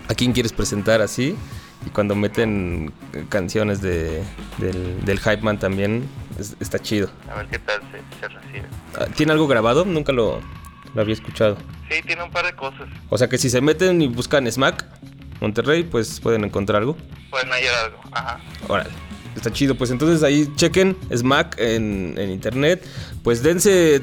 [0.10, 1.36] a quién quieres presentar así.
[1.86, 2.92] Y cuando meten
[3.30, 4.24] canciones de,
[4.58, 6.10] del, del Hype Man también,
[6.40, 7.10] es- está chido.
[7.32, 8.66] A ver qué tal se, se recibe.
[9.00, 9.86] Ah, ¿Tiene algo grabado?
[9.86, 10.42] Nunca lo,
[10.94, 11.58] lo había escuchado.
[11.90, 12.90] Sí, tiene un par de cosas.
[13.10, 14.84] O sea que si se meten y buscan Smack,
[15.42, 16.98] Monterrey, pues pueden encontrar algo.
[17.30, 18.00] Pueden hallar algo.
[18.12, 18.40] Ajá.
[18.68, 18.90] Órale.
[19.36, 22.86] Está chido, pues entonces ahí chequen Smack en, en internet.
[23.22, 24.02] Pues dense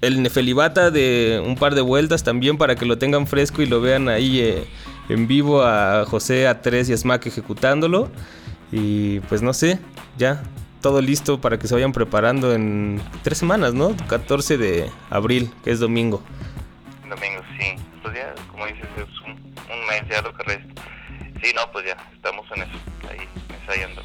[0.00, 3.82] el Nefelibata de un par de vueltas también para que lo tengan fresco y lo
[3.82, 4.64] vean ahí eh,
[5.10, 8.10] en vivo a José A3 y a Smack ejecutándolo.
[8.72, 9.78] Y pues no sé,
[10.16, 10.42] ya
[10.80, 13.94] todo listo para que se vayan preparando en tres semanas, ¿no?
[14.08, 16.22] 14 de abril, que es domingo.
[17.08, 17.76] Domingo, sí.
[18.02, 20.59] Pues ya, como dices, es un, un mes ya lo que.
[21.42, 22.78] Sí, no, pues ya, estamos en eso.
[23.08, 23.28] Ahí,
[23.60, 24.02] ensayando.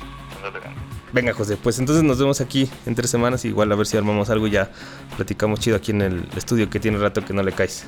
[1.11, 3.45] Venga, José, pues entonces nos vemos aquí en tres semanas.
[3.45, 4.69] Igual a ver si armamos algo y ya
[5.15, 7.85] platicamos chido aquí en el estudio que tiene rato que no le caes.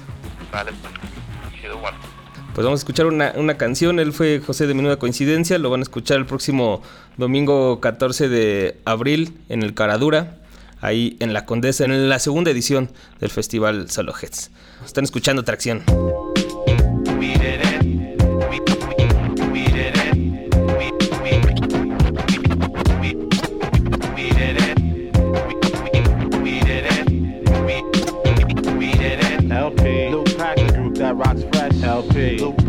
[0.51, 1.61] Vale, pues.
[1.61, 1.97] Chido, bueno.
[2.55, 3.99] Pues vamos a escuchar una, una canción.
[3.99, 5.57] Él fue José de Menuda Coincidencia.
[5.59, 6.81] Lo van a escuchar el próximo
[7.17, 10.37] domingo 14 de abril en el Caradura.
[10.79, 14.51] Ahí en la Condesa, en la segunda edición del Festival Solo Heads.
[14.85, 15.83] Están escuchando Tracción.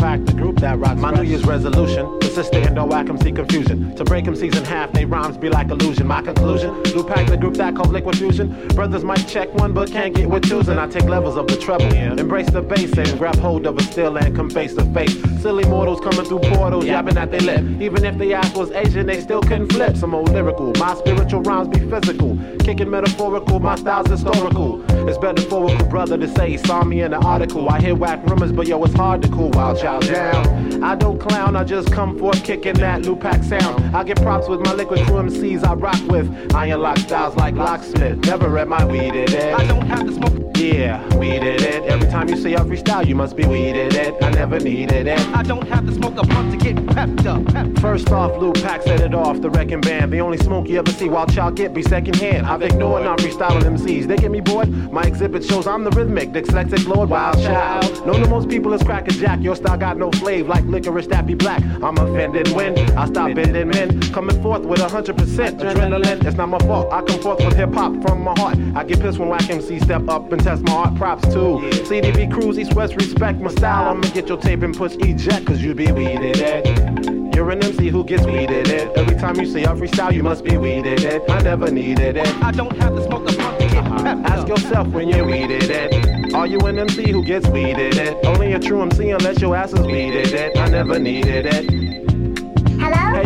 [0.01, 0.24] LP.
[0.24, 3.32] The group that rocks My New Year's resolution is to stay in no whack MC
[3.32, 3.95] confusion.
[3.97, 6.07] To break MCs in half, they rhymes be like illusion.
[6.07, 8.68] My conclusion, Luke Pack, the group that called liquid fusion.
[8.68, 10.68] Brothers might check one, but can't get with twos.
[10.68, 11.93] And I take levels of the treble.
[12.18, 15.16] Embrace the bass and grab hold of a still and come face to face.
[15.43, 17.64] Silly mortals coming through portals, yapping at their lip.
[17.80, 19.97] Even if the ass was Asian, they still couldn't flip.
[19.97, 20.72] Some old lyrical.
[20.78, 22.39] My spiritual rhymes be physical.
[22.61, 24.84] Kicking metaphorical, my style's historical.
[25.09, 26.51] It's metaphorical, brother, to say.
[26.51, 27.68] He saw me in the article.
[27.68, 29.51] I hear whack rumors, but yo, it's hard to cool.
[29.51, 30.82] Wild child down.
[30.82, 33.96] I don't clown, I just come forth kicking that Lupac sound.
[33.96, 36.54] I get props with my liquid crew MCs I rock with.
[36.54, 38.18] Iron lock styles like locksmith.
[38.26, 39.34] Never read my weed it.
[39.34, 40.48] I don't have to smoke.
[40.58, 41.84] Yeah, weeded it.
[41.84, 44.20] Every time you see I freestyle, you must be weeded it.
[44.22, 45.20] I never needed it.
[45.28, 47.46] I don't have to smoke a blunt to get pepped up.
[47.46, 50.12] Pep- First off, Pack set it off, the wrecking band.
[50.12, 52.44] The only smoke you ever see while child get be secondhand.
[52.46, 54.08] I've ignored non freestyling MCs.
[54.08, 54.68] They get me bored.
[54.92, 58.04] My exhibit shows I'm the rhythmic, dyslexic lord, wild child.
[58.04, 59.40] Known to most people as Cracker Jack.
[59.40, 61.62] Your style got no flavor like licorice that be black.
[61.82, 64.00] I'm offended when I stop bending men.
[64.12, 65.14] Coming forth with 100%
[65.60, 66.24] adrenaline.
[66.24, 66.92] It's not my fault.
[66.92, 68.58] I come forth with hip hop from my heart.
[68.74, 70.96] I get pissed when whack MC step up and test my art.
[70.96, 71.60] Props too.
[71.88, 73.90] CDB Cruise, East West, respect my style.
[73.90, 77.34] I'ma get your tape and push eject, cause you be weeded it.
[77.34, 78.96] You're an MC who gets weeded it.
[78.96, 81.22] Every time you say I freestyle, you must be weeded it.
[81.30, 82.26] I never needed it.
[82.42, 84.00] I don't have to smoke a blunt to get up.
[84.00, 84.22] Uh-huh.
[84.24, 86.34] Ask yourself when you're weeded it.
[86.34, 88.26] Are you an MC who gets weeded it?
[88.26, 90.58] Only a true MC unless your ass is weeded it.
[90.58, 91.88] I never needed it.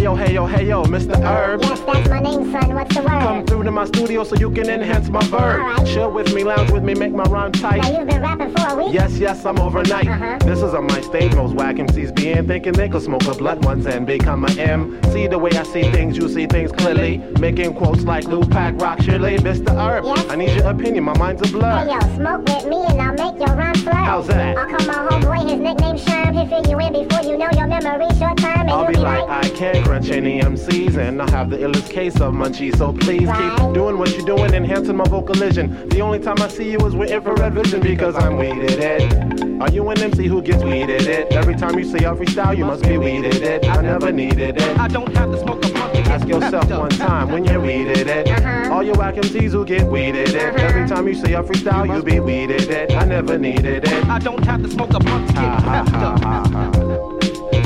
[0.02, 1.14] Hey yo, hey yo, hey yo, Mr.
[1.22, 1.62] Herb.
[1.62, 2.74] Yes, that's my name, son.
[2.74, 3.20] What's the word?
[3.20, 5.60] Come through to my studio so you can enhance my verb.
[5.60, 5.86] Alright.
[5.86, 7.82] Chill with me, lounge with me, make my rhyme tight.
[7.82, 8.92] Now you've been rapping for a week?
[8.92, 10.08] Yes, yes, I'm overnight.
[10.08, 10.38] Uh-huh.
[10.40, 13.34] This is on my stage, most whack MCs be in thinking they could smoke a
[13.34, 15.00] blunt once and become a M.
[15.12, 17.18] See the way I see things, you see things clearly.
[17.38, 19.70] Making quotes like Lou Pack, Rock Shirley, Mr.
[19.70, 20.04] Herb.
[20.04, 20.28] Yes?
[20.28, 21.78] I need your opinion, my mind's a blur.
[21.78, 23.92] Hey, yo, smoke with me and I'll make your rhyme flow.
[23.92, 24.58] How's that?
[24.58, 26.34] I'll call my homeboy, his nickname Sherm.
[26.34, 28.62] He'll fill you in before you know your memory short term.
[28.62, 31.90] And I'll you'll be like, I can't crunch any MCs, and I have the illest
[31.90, 32.78] case of munchies.
[32.78, 35.90] So please keep doing what you're doing, enhancing my vocalision.
[35.90, 39.60] The only time I see you is with infrared vision because I'm weeded it.
[39.60, 41.30] Are you an MC who gets weeded it?
[41.32, 43.68] Every time you say I freestyle, you must be weeded it.
[43.68, 44.78] I never needed it.
[44.78, 48.06] I don't have to smoke a blunt to Ask yourself one time when you're weeded
[48.06, 48.28] it.
[48.28, 48.72] Uh-huh.
[48.72, 50.54] All you whack MCs who get weeded it.
[50.54, 50.68] Uh-huh.
[50.68, 52.92] Every time you say I freestyle, you be weeded it.
[52.92, 54.06] I never needed it.
[54.06, 55.88] I don't have to smoke a blunt to get ha up.
[55.90, 56.72] ha ha.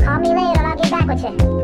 [0.03, 1.56] Call me later I'll get back with you.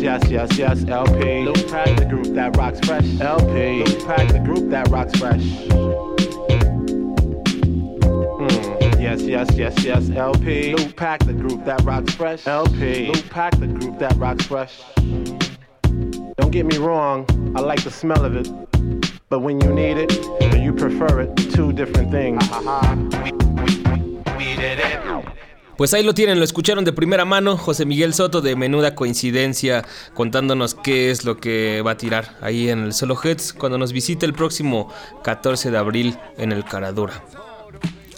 [0.00, 1.44] Yes, yes, yes, yes, LP.
[1.44, 3.20] Luke Pack, the group that rocks fresh.
[3.20, 3.84] LP.
[3.84, 5.42] Luke Pack, the group that rocks fresh.
[8.38, 9.00] Hmm.
[9.00, 10.74] Yes, yes, yes, yes, LP.
[10.74, 12.46] Luke Pack, the group that rocks fresh.
[12.46, 13.12] LP.
[13.12, 14.80] Luke Pack, the group that rocks fresh.
[16.36, 17.26] Don't get me wrong,
[17.56, 18.48] I like the smell of it.
[19.28, 22.42] But when you need it, or you prefer it, two different things.
[25.82, 29.84] Pues ahí lo tienen, lo escucharon de primera mano, José Miguel Soto de Menuda Coincidencia,
[30.14, 33.92] contándonos qué es lo que va a tirar ahí en el Solo Heads cuando nos
[33.92, 37.24] visite el próximo 14 de abril en el Caradura.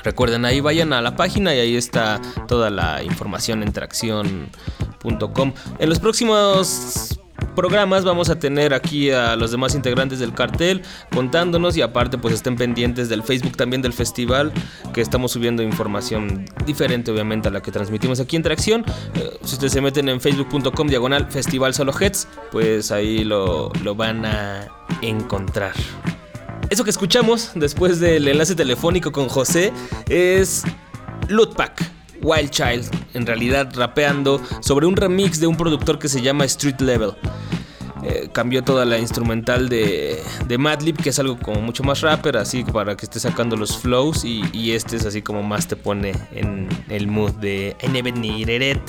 [0.03, 5.55] Recuerden, ahí vayan a la página y ahí está toda la información en tracción.com.
[5.79, 7.19] En los próximos
[7.55, 10.83] programas vamos a tener aquí a los demás integrantes del cartel
[11.13, 14.53] contándonos y aparte pues estén pendientes del Facebook también del festival
[14.93, 18.85] que estamos subiendo información diferente obviamente a la que transmitimos aquí en Tracción.
[19.15, 23.95] Eh, si ustedes se meten en facebook.com diagonal festival solo heads pues ahí lo, lo
[23.95, 24.69] van a
[25.03, 25.73] encontrar.
[26.71, 29.73] Eso que escuchamos después del enlace telefónico con José
[30.09, 30.65] es
[31.29, 32.04] Lootpack.
[32.25, 36.81] Wild Child, en realidad rapeando sobre un remix de un productor que se llama Street
[36.81, 37.13] Level.
[38.03, 42.37] Eh, cambió toda la instrumental de, de Madlib, que es algo como mucho más rapper,
[42.37, 44.25] así para que esté sacando los flows.
[44.25, 48.81] Y, este es así como más te pone en el mood de it.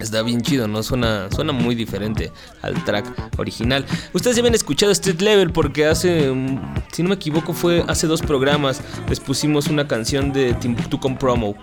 [0.00, 0.82] Está bien chido, ¿no?
[0.82, 2.32] Suena, suena muy diferente
[2.62, 3.06] al track
[3.38, 3.84] original.
[4.12, 8.06] Ustedes ya habían escuchado Street Level porque hace, mm, si no me equivoco, fue hace
[8.06, 8.82] dos programas.
[9.08, 11.54] Les pusimos una canción de Timbuktu con promo.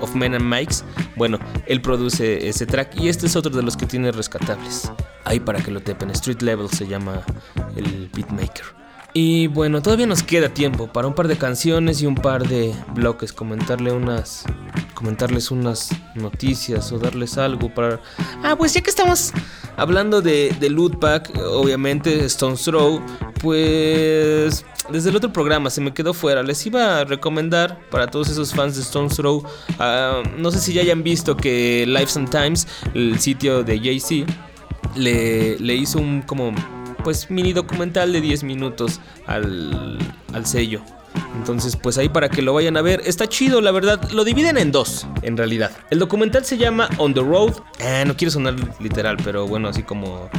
[0.00, 0.84] Of Men and Mikes.
[1.16, 4.90] Bueno, él produce ese track y este es otro de los que tiene rescatables.
[5.24, 6.10] Ahí para que lo tepen.
[6.10, 7.22] Street Level se llama
[7.76, 8.81] el beatmaker.
[9.14, 12.74] Y bueno, todavía nos queda tiempo para un par de canciones y un par de
[12.94, 13.32] bloques.
[13.32, 14.44] Comentarle unas.
[14.94, 18.00] Comentarles unas noticias o darles algo para.
[18.42, 19.32] Ah, pues ya que estamos
[19.76, 23.02] hablando de, de Loot Pack, obviamente Stone's Throw,
[23.40, 24.64] pues.
[24.90, 26.42] Desde el otro programa se me quedó fuera.
[26.42, 29.44] Les iba a recomendar para todos esos fans de Stone's Throw.
[29.78, 34.32] ah, no sé si ya hayan visto que Lives and Times, el sitio de Jay-Z,
[34.96, 36.52] le, le hizo un como
[37.02, 39.98] pues mini documental de 10 minutos al,
[40.32, 40.82] al sello.
[41.36, 43.02] Entonces, pues ahí para que lo vayan a ver.
[43.04, 44.10] Está chido, la verdad.
[44.12, 45.70] Lo dividen en dos, en realidad.
[45.90, 47.54] El documental se llama On the Road.
[47.80, 50.30] Ah, no quiero sonar literal, pero bueno, así como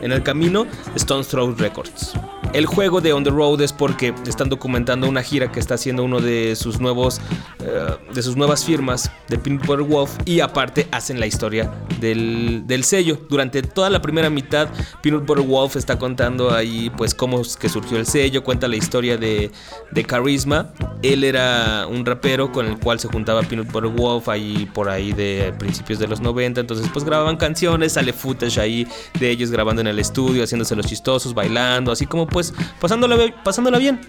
[0.00, 2.14] en el camino, Stone's Throw Records.
[2.52, 6.04] El juego de On the Road es porque están documentando una gira que está haciendo
[6.04, 7.20] uno de sus nuevos
[7.66, 11.70] eh, de sus nuevas firmas de Butter Wolf y aparte hacen la historia
[12.00, 13.18] del, del sello.
[13.28, 14.68] Durante toda la primera mitad,
[15.02, 18.76] Peanut Butter Wolf está contando ahí pues cómo es que surgió el sello, cuenta la
[18.76, 19.50] historia de,
[19.90, 20.72] de Charisma.
[21.02, 25.12] Él era un rapero con el cual se juntaba Peanut Butter Wolf ahí por ahí
[25.12, 26.60] de principios de los 90.
[26.60, 28.86] Entonces pues grababan canciones, sale footage ahí
[29.18, 33.78] de ellos grabando en el estudio, haciéndose los chistosos, bailando, así como pues pasándola, pasándola
[33.78, 34.00] bien.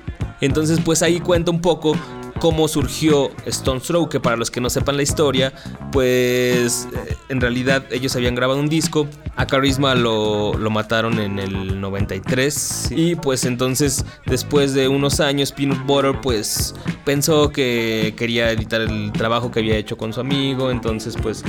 [0.41, 1.95] Entonces pues ahí cuenta un poco
[2.39, 5.53] cómo surgió Stone Throw, que para los que no sepan la historia,
[5.91, 11.39] pues eh, en realidad ellos habían grabado un disco, a Charisma lo, lo mataron en
[11.39, 16.73] el 93 y pues entonces después de unos años Peanut Butter pues
[17.05, 21.43] pensó que quería editar el trabajo que había hecho con su amigo, entonces pues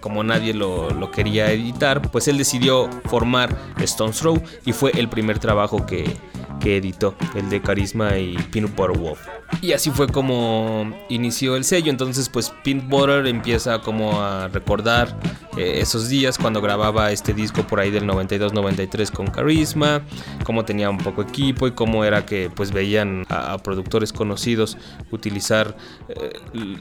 [0.00, 5.08] como nadie lo, lo quería editar, pues él decidió formar Stone Throw y fue el
[5.08, 6.16] primer trabajo que,
[6.60, 9.20] que editó, el de Carisma y Peanut Butter Wolf.
[9.62, 11.90] Y así fue como inició el sello.
[11.90, 15.18] Entonces, pues Peanut Butter empieza como a recordar
[15.56, 20.02] eh, esos días cuando grababa este disco por ahí del 92-93 con Carisma,
[20.44, 24.78] cómo tenía un poco equipo y cómo era que pues veían a, productores conocidos
[25.10, 25.76] utilizar
[26.08, 26.32] eh,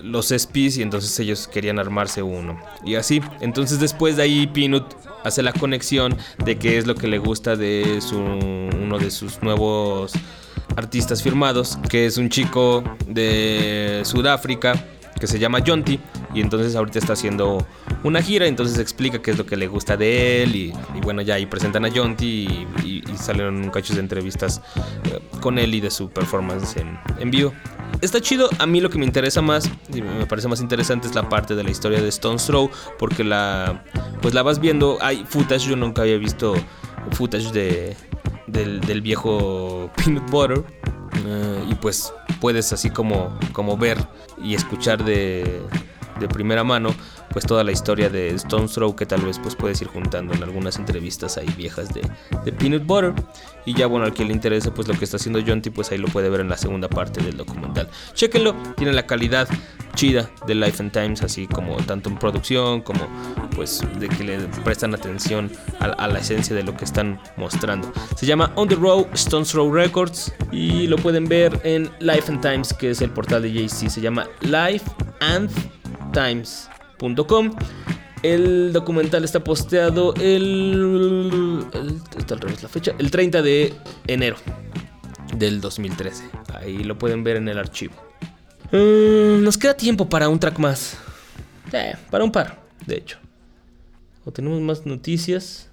[0.03, 2.59] los SPs y entonces ellos querían armarse uno.
[2.85, 4.85] Y así, entonces después de ahí Peanut
[5.23, 6.15] hace la conexión
[6.45, 9.68] de qué es lo que le gusta de su, uno de sus nuevos
[10.75, 14.73] artistas firmados, que es un chico de Sudáfrica
[15.19, 15.99] que se llama Jonty
[16.33, 17.65] y entonces ahorita está haciendo
[18.03, 21.35] una gira, entonces explica qué es lo que le gusta de él y, bueno, ya
[21.35, 24.61] ahí presentan a Jonty y, y, y salen un cachos de entrevistas
[25.11, 27.53] eh, con él y de su performance en, en vivo.
[28.01, 31.15] Está chido, a mí lo que me interesa más y me parece más interesante es
[31.15, 33.83] la parte de la historia de Stone's Throw porque la
[34.21, 36.53] pues la vas viendo, hay footage, yo nunca había visto
[37.11, 37.95] footage de
[38.47, 40.63] del, del viejo Peanut Butter.
[41.25, 43.97] eh, y pues puedes así como, como ver
[44.41, 45.61] y escuchar de,
[46.19, 46.93] de primera mano
[47.31, 50.43] pues toda la historia de Stone's Throw que tal vez pues puedes ir juntando en
[50.43, 52.01] algunas entrevistas ahí viejas de,
[52.43, 53.13] de Peanut Butter.
[53.65, 55.97] Y ya bueno al que le interese pues lo que está haciendo Jonty pues ahí
[55.97, 57.89] lo puede ver en la segunda parte del documental.
[58.13, 59.47] Chéquenlo tiene la calidad
[59.95, 63.07] chida de Life and Times así como tanto en producción como
[63.55, 67.91] pues de que le prestan atención a, la esencia de lo que están mostrando.
[68.15, 72.41] Se llama On the Road Stone's Throw Records y lo pueden ver en Life and
[72.41, 74.85] Times que es el portal de JC se llama Life
[75.19, 75.49] and
[78.21, 83.73] El documental está posteado el, el- está al revés la fecha, el 30 de
[84.07, 84.35] enero
[85.37, 86.25] del 2013.
[86.53, 87.93] Ahí lo pueden ver en el archivo.
[88.71, 90.97] Mm, nos queda tiempo para un track más.
[91.71, 93.17] Eh, para un par, de hecho.
[94.25, 95.68] O tenemos más noticias.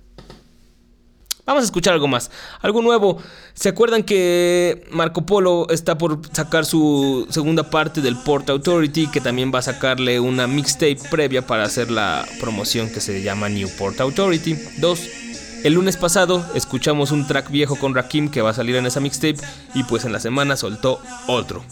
[1.47, 3.23] Vamos a escuchar algo más, algo nuevo.
[3.55, 9.07] ¿Se acuerdan que Marco Polo está por sacar su segunda parte del Port Authority?
[9.07, 13.49] Que también va a sacarle una mixtape previa para hacer la promoción que se llama
[13.49, 15.01] New Port Authority 2.
[15.63, 18.99] El lunes pasado escuchamos un track viejo con Rakim que va a salir en esa
[18.99, 19.39] mixtape
[19.73, 21.65] y pues en la semana soltó otro.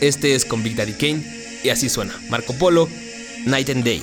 [0.00, 2.14] Este es con Big Daddy Kane y así suena.
[2.30, 2.88] Marco Polo,
[3.44, 4.02] Night and Day.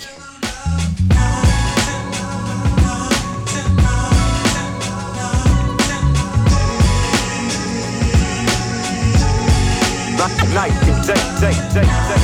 [10.56, 12.22] Night and day, day, day, day.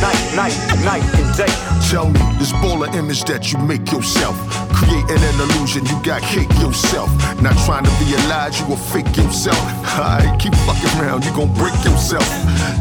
[0.00, 1.52] Night, night, night and day.
[1.90, 4.36] Tell me, this baller image that you make yourself.
[4.72, 7.08] Creating an illusion, you got cake yourself.
[7.40, 9.58] Not trying to be Elijah, you will fake yourself.
[9.96, 12.26] Alright, keep fucking around, you gon' break yourself.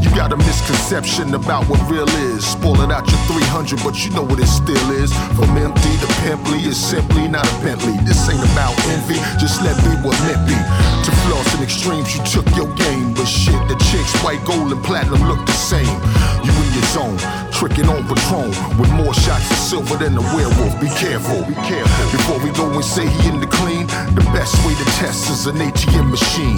[0.01, 2.45] You got a misconception about what real is.
[2.45, 5.13] Spoiling out your 300, but you know what it still is.
[5.37, 7.95] From empty to pimply, it's simply not a Bentley.
[8.03, 10.57] This ain't about envy, just let be what meant be.
[11.05, 13.13] To floss and extremes, you took your game.
[13.13, 15.97] But shit, the chicks, white, gold, and platinum look the same.
[16.41, 17.17] You in your zone,
[17.53, 18.49] tricking on Patron
[18.81, 20.73] with more shots of silver than a werewolf.
[20.81, 22.05] Be careful, be careful.
[22.09, 23.85] Before we go and say he in the clean,
[24.17, 26.57] the best way to test is an ATM machine.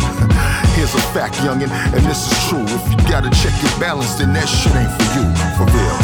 [0.80, 2.64] Here's a fact, youngin', and this is true.
[2.64, 5.26] If you gotta check your balance, then that shit ain't for you,
[5.60, 5.98] for real.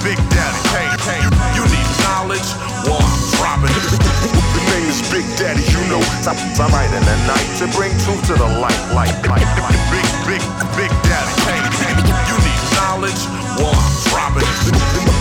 [0.00, 1.30] Big Daddy Kane, Kane.
[1.54, 2.48] You need knowledge,
[2.88, 3.86] well, I'm dropping it.
[4.00, 6.02] The name is Big Daddy, you know.
[6.24, 9.78] I, I write in the night to bring truth to the light, light, light, light.
[9.92, 10.42] Big, big,
[10.74, 12.00] big Daddy Kane, Kane.
[12.26, 13.22] You need knowledge,
[14.14, 15.11] robbing.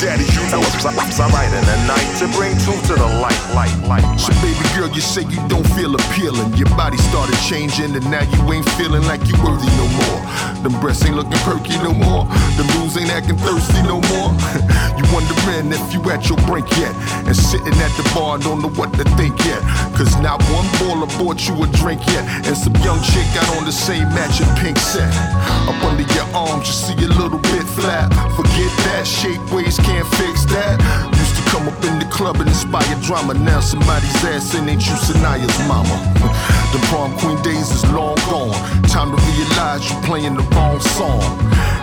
[0.00, 0.64] Daddy, you know.
[0.64, 4.06] it's I, I write in the night to bring truth to the light, light, light,
[4.16, 6.56] So baby girl, you say you don't feel appealing.
[6.56, 10.20] Your body started changing and now you ain't feeling like you worthy no more.
[10.64, 12.24] Them breasts ain't looking perky no more.
[12.56, 14.32] Them moves ain't acting thirsty no more.
[14.96, 16.96] you wondering if you at your brink yet.
[17.28, 19.60] And sitting at the bar don't know what to think yet.
[19.92, 22.24] Cause not one baller bought you a drink yet.
[22.48, 25.12] And some young chick got on the same matching pink set.
[25.68, 28.08] Up under your arms, you see a little bit flat.
[28.32, 30.78] Forget that, shape waist can't fix that.
[31.18, 33.34] Used to come up in the club and inspire drama.
[33.34, 35.96] Now somebody's ass in ain't you Sanaya's mama.
[36.72, 38.54] the prom queen days is long gone.
[38.86, 41.22] Time to realize you're playing the wrong song.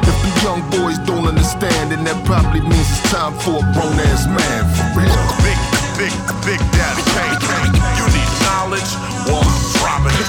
[0.08, 3.98] If the young boys don't understand, then that probably means it's time for a grown
[4.08, 5.24] ass man for real.
[5.44, 5.60] Big,
[6.00, 6.14] big,
[6.48, 7.76] big daddy came.
[8.00, 8.92] You need knowledge,
[9.28, 10.28] well I'm dropping it.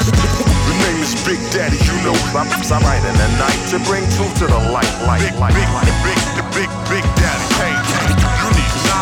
[0.69, 2.17] The name is Big Daddy, you know.
[2.35, 5.55] I'm, I'm in the night to bring truth to the light, light, light.
[5.55, 6.21] Big, big, big,
[6.55, 7.68] big, big, big daddy came.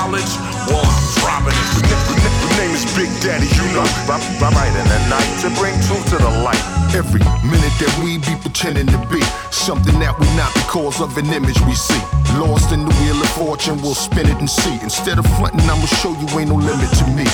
[0.07, 0.39] Knowledge?
[0.71, 1.83] Well, I'm dropping it.
[1.83, 3.83] The name is Big Daddy, you know.
[4.07, 6.63] I, I write in the night to bring truth to the light.
[6.95, 9.19] Every minute that we be pretending to be
[9.51, 11.99] something that we not because of an image we see.
[12.39, 14.79] Lost in the wheel of fortune, we'll spin it and see.
[14.79, 17.27] Instead of fronting, I'ma show you ain't no limit to me.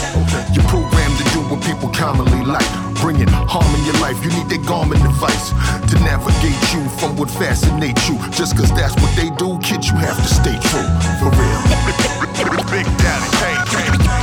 [0.57, 2.65] You're programmed to do what people commonly like.
[3.05, 5.53] Bringing harm in your life, you need that garment device
[5.93, 8.17] to navigate you from what fascinates you.
[8.33, 10.89] Just cause that's what they do, kid, you have to stay true.
[11.21, 12.32] For real.
[12.71, 13.63] Big Daddy Kane.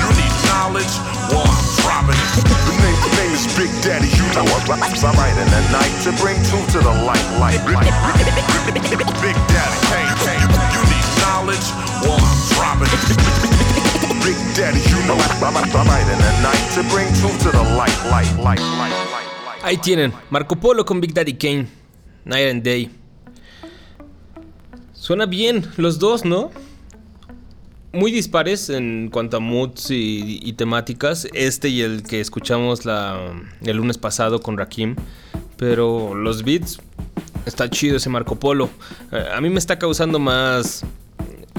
[0.03, 0.93] You need knowledge?
[1.31, 2.31] Well, I'm dropping it.
[2.43, 4.43] The name, the name is Big Daddy, you know.
[4.43, 7.23] I, I write in the night to bring truth to the light.
[7.39, 7.87] Light, light.
[9.23, 10.43] Big Daddy Kane.
[10.75, 11.67] You need knowledge?
[12.03, 13.03] Well, I'm dropping it.
[14.25, 15.15] Big Daddy, you know.
[15.15, 17.95] I, I, I write in the night to bring truth to the light.
[18.11, 19.27] Light, light, light, light.
[19.63, 21.67] Ahí tienen, Marco Polo con Big Daddy Kane,
[22.25, 22.89] Night and Day.
[24.93, 26.51] Suena bien los dos, ¿no?
[27.91, 31.27] Muy dispares en cuanto a moods y, y temáticas.
[31.33, 34.95] Este y el que escuchamos el lunes pasado con Rakim.
[35.57, 36.79] Pero los beats,
[37.45, 38.69] está chido ese Marco Polo.
[39.11, 40.85] Eh, a mí me está causando más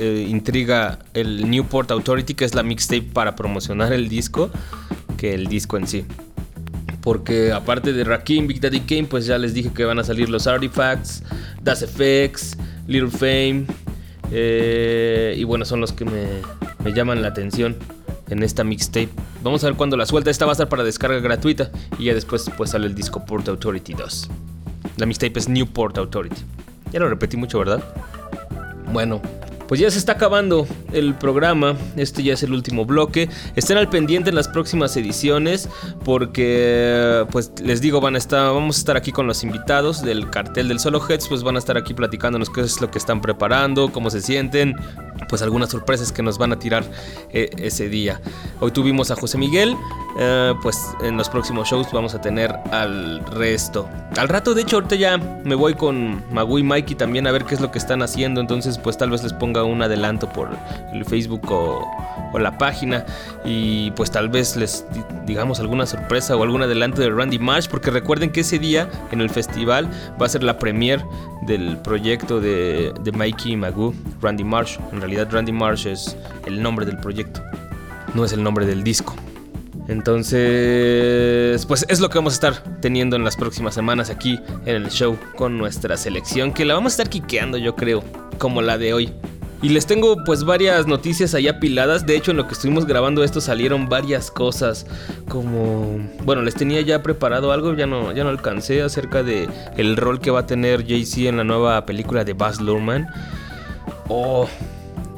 [0.00, 4.50] eh, intriga el Newport Authority, que es la mixtape para promocionar el disco,
[5.18, 6.04] que el disco en sí.
[7.02, 10.30] Porque aparte de Rakim, Big Daddy Kane, pues ya les dije que van a salir
[10.30, 11.22] los Artifacts,
[11.62, 12.56] Das FX,
[12.86, 13.66] Little Fame.
[14.30, 16.26] Eh, y bueno, son los que me,
[16.84, 17.76] me llaman la atención
[18.30, 19.10] en esta mixtape.
[19.42, 20.30] Vamos a ver cuándo la suelta.
[20.30, 21.70] Esta va a estar para descarga gratuita.
[21.98, 24.30] Y ya después pues sale el disco Port Authority 2.
[24.96, 26.42] La mixtape es Newport Authority.
[26.92, 27.82] Ya lo repetí mucho, ¿verdad?
[28.92, 29.20] Bueno,
[29.70, 31.76] pues ya se está acabando el programa.
[31.94, 33.28] Este ya es el último bloque.
[33.54, 35.68] Estén al pendiente en las próximas ediciones.
[36.04, 40.28] Porque, pues les digo, van a estar, vamos a estar aquí con los invitados del
[40.28, 41.28] cartel del Solo Heads.
[41.28, 44.74] Pues van a estar aquí platicándonos qué es lo que están preparando, cómo se sienten.
[45.28, 46.82] Pues algunas sorpresas que nos van a tirar
[47.32, 48.20] eh, ese día.
[48.58, 49.76] Hoy tuvimos a José Miguel.
[50.18, 53.88] eh, pues en los próximos shows vamos a tener al resto.
[54.16, 57.44] Al rato, de hecho, ahorita ya me voy con Magu y Mikey también a ver
[57.44, 58.40] qué es lo que están haciendo.
[58.40, 60.50] Entonces, pues tal vez les ponga un adelanto por
[60.92, 61.86] el Facebook o,
[62.38, 63.04] la página.
[63.44, 67.68] Y pues tal vez les di- digamos alguna sorpresa o algún adelanto de Randy Marsh.
[67.68, 69.88] Porque recuerden que ese día en el festival
[70.20, 71.02] va a ser la premier
[71.42, 74.78] del proyecto de, de Mikey y Magu, Randy Marsh.
[74.92, 77.42] En realidad, Randy Marsh es el nombre del proyecto,
[78.14, 79.14] no es el nombre del disco.
[79.88, 84.76] Entonces, pues es lo que vamos a estar teniendo en las próximas semanas aquí en
[84.76, 88.04] el show con nuestra selección, que la vamos a estar quiqueando yo creo,
[88.38, 89.12] como la de hoy.
[89.62, 93.22] Y les tengo pues varias noticias ahí apiladas, de hecho en lo que estuvimos grabando
[93.22, 94.86] esto salieron varias cosas,
[95.28, 99.98] como, bueno, les tenía ya preparado algo, ya no, ya no alcancé acerca de el
[99.98, 103.06] rol que va a tener Jay-Z en la nueva película de Baz Luhrmann.
[104.08, 104.48] Oh,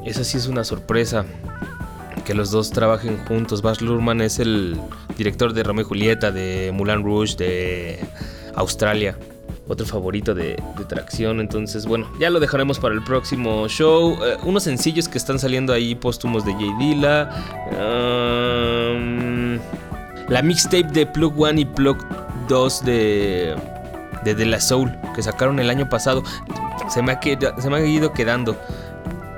[0.05, 1.25] esa sí es una sorpresa
[2.25, 3.63] que los dos trabajen juntos.
[3.63, 4.77] Baz Luhrmann es el
[5.17, 8.01] director de Romeo y Julieta, de Moulin Rouge, de
[8.57, 9.17] Australia.
[9.69, 11.41] Otro favorito de, Tracción.
[11.41, 14.19] Entonces, bueno, ya lo dejaremos para el próximo show.
[14.25, 17.31] Eh, unos sencillos que están saliendo ahí póstumos de J Dilla.
[18.93, 19.59] Um,
[20.29, 21.97] la mixtape de Plug 1 y Plug
[22.49, 23.55] 2 de,
[24.25, 26.23] de De La Soul que sacaron el año pasado.
[26.89, 28.57] Se me ha, queda- se me ha ido quedando.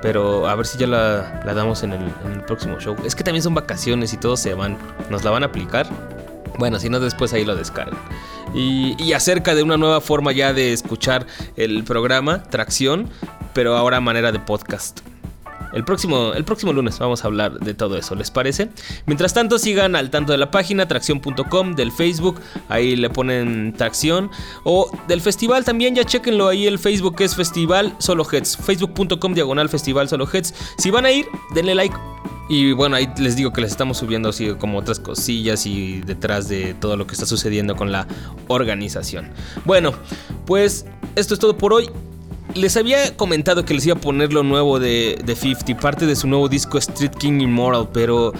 [0.01, 2.95] Pero a ver si ya la, la damos en el, en el próximo show.
[3.05, 4.77] Es que también son vacaciones y todos se van.
[5.09, 5.87] ¿Nos la van a aplicar?
[6.57, 7.97] Bueno, si no, después ahí lo descargan.
[8.55, 13.09] Y, acerca de una nueva forma ya de escuchar el programa, Tracción,
[13.53, 15.01] pero ahora manera de podcast.
[15.73, 18.69] El próximo, el próximo lunes vamos a hablar de todo eso, ¿les parece?
[19.05, 22.39] Mientras tanto, sigan al tanto de la página tracción.com, del Facebook,
[22.69, 24.31] ahí le ponen tracción.
[24.63, 28.55] O del festival también, ya chequenlo ahí el Facebook es Festival Solo Heads.
[28.57, 30.53] Facebook.com diagonal Festival Solo Heads.
[30.77, 31.95] Si van a ir, denle like.
[32.47, 36.47] Y bueno, ahí les digo que les estamos subiendo así como otras cosillas y detrás
[36.47, 38.07] de todo lo que está sucediendo con la
[38.47, 39.31] organización.
[39.65, 39.93] Bueno,
[40.45, 40.85] pues
[41.15, 41.89] esto es todo por hoy.
[42.53, 46.15] Les había comentado que les iba a poner lo nuevo de, de 50, parte de
[46.15, 48.31] su nuevo disco Street King Immortal, pero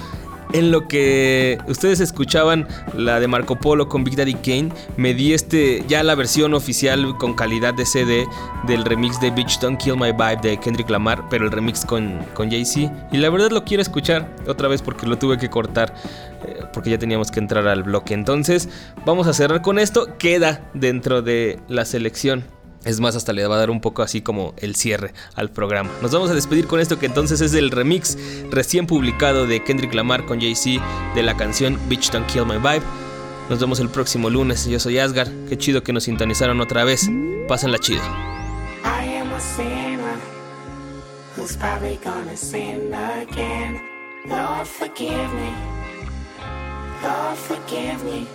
[0.53, 5.33] en lo que ustedes escuchaban la de Marco Polo con Big Daddy Kane, me di
[5.33, 8.25] este ya la versión oficial con calidad de CD
[8.67, 12.19] del remix de Bitch Don't Kill My Vibe de Kendrick Lamar, pero el remix con,
[12.33, 13.09] con Jay-Z.
[13.11, 15.93] Y la verdad lo quiero escuchar otra vez porque lo tuve que cortar,
[16.45, 18.13] eh, porque ya teníamos que entrar al bloque.
[18.13, 18.69] Entonces,
[19.05, 22.54] vamos a cerrar con esto, queda dentro de la selección.
[22.85, 25.89] Es más, hasta le va a dar un poco así como el cierre al programa.
[26.01, 28.17] Nos vamos a despedir con esto que entonces es el remix
[28.51, 32.83] recién publicado de Kendrick Lamar con Jay-Z de la canción Bitch Don't Kill My Vibe.
[33.49, 34.65] Nos vemos el próximo lunes.
[34.67, 35.27] Yo soy Asgar.
[35.49, 37.09] Qué chido que nos sintonizaron otra vez.
[37.47, 38.03] Pásenla chido.
[48.05, 48.34] I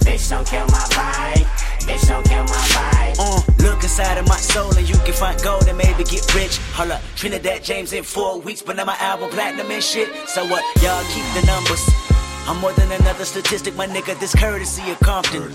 [0.00, 1.46] Bitch, don't kill my vibe.
[1.86, 3.16] Bitch, don't kill my vibe.
[3.18, 6.58] Uh, look inside of my soul and you can find gold and maybe get rich.
[6.74, 10.08] Hold up, Trinidad James in four weeks, but now my album platinum and shit.
[10.28, 10.64] So what?
[10.82, 12.09] Y'all keep the numbers.
[12.50, 14.18] I'm more than another statistic, my nigga.
[14.18, 15.54] This courtesy of Compton.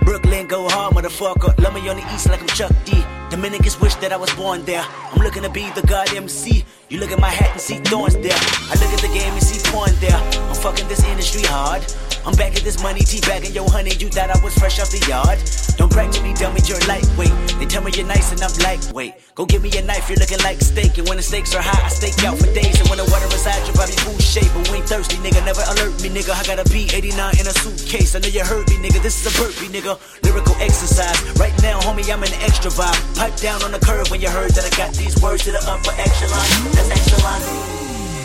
[0.00, 1.52] Brooklyn go hard, motherfucker.
[1.62, 3.04] Love me on the east like I'm Chuck D.
[3.28, 4.82] Dominicans wish that I was born there.
[5.12, 6.64] I'm looking to be the god MC.
[6.88, 8.32] You look at my hat and see thorns there.
[8.32, 10.16] I look at the game and see porn there.
[10.48, 11.84] I'm fucking this industry hard.
[12.24, 13.92] I'm back at this money, teabagging yo honey.
[13.96, 15.38] You thought I was fresh off the yard.
[15.76, 17.32] Don't brag to me, dummy, you're lightweight.
[17.58, 19.14] They tell me you're nice and I'm lightweight.
[19.34, 20.96] Go give me a knife, you're looking like steak.
[20.98, 22.80] And when the stakes are high, I stake out for days.
[22.80, 24.48] And when the water is high, you're probably food shape.
[24.56, 25.44] But we ain't thirsty, nigga.
[25.44, 26.32] Never alert me, nigga.
[26.32, 28.16] I got a B89 in a suitcase.
[28.16, 29.02] I know you heard me, nigga.
[29.02, 30.00] This is a burpee, nigga.
[30.24, 31.16] Lyrical exercise.
[31.36, 32.96] Right now, homie, I'm in an extra vibe.
[33.16, 35.62] Pipe down on the curve when you heard that I got these words to the
[35.68, 36.46] upper echelon.
[36.72, 37.44] That's excellent.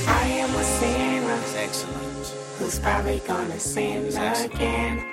[0.08, 2.28] I am a sinner That's excellent.
[2.58, 5.04] who's probably gonna sin again.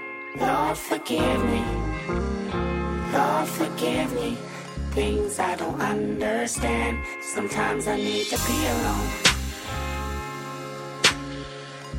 [0.41, 1.88] Lord, forgive me.
[2.09, 4.39] Lord, forgive me.
[4.93, 7.05] Things I don't understand.
[7.23, 9.09] Sometimes I need to be alone.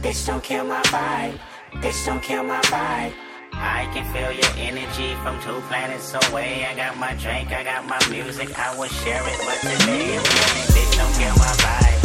[0.02, 1.38] Bitch, don't kill my vibe.
[1.82, 3.14] Bitch, don't kill my vibe.
[3.54, 6.66] I can feel your energy from two planets away.
[6.66, 9.40] I got my drink, I got my music, I will share it.
[9.46, 12.00] But today I'm yelling, bitch, don't kill my vibe.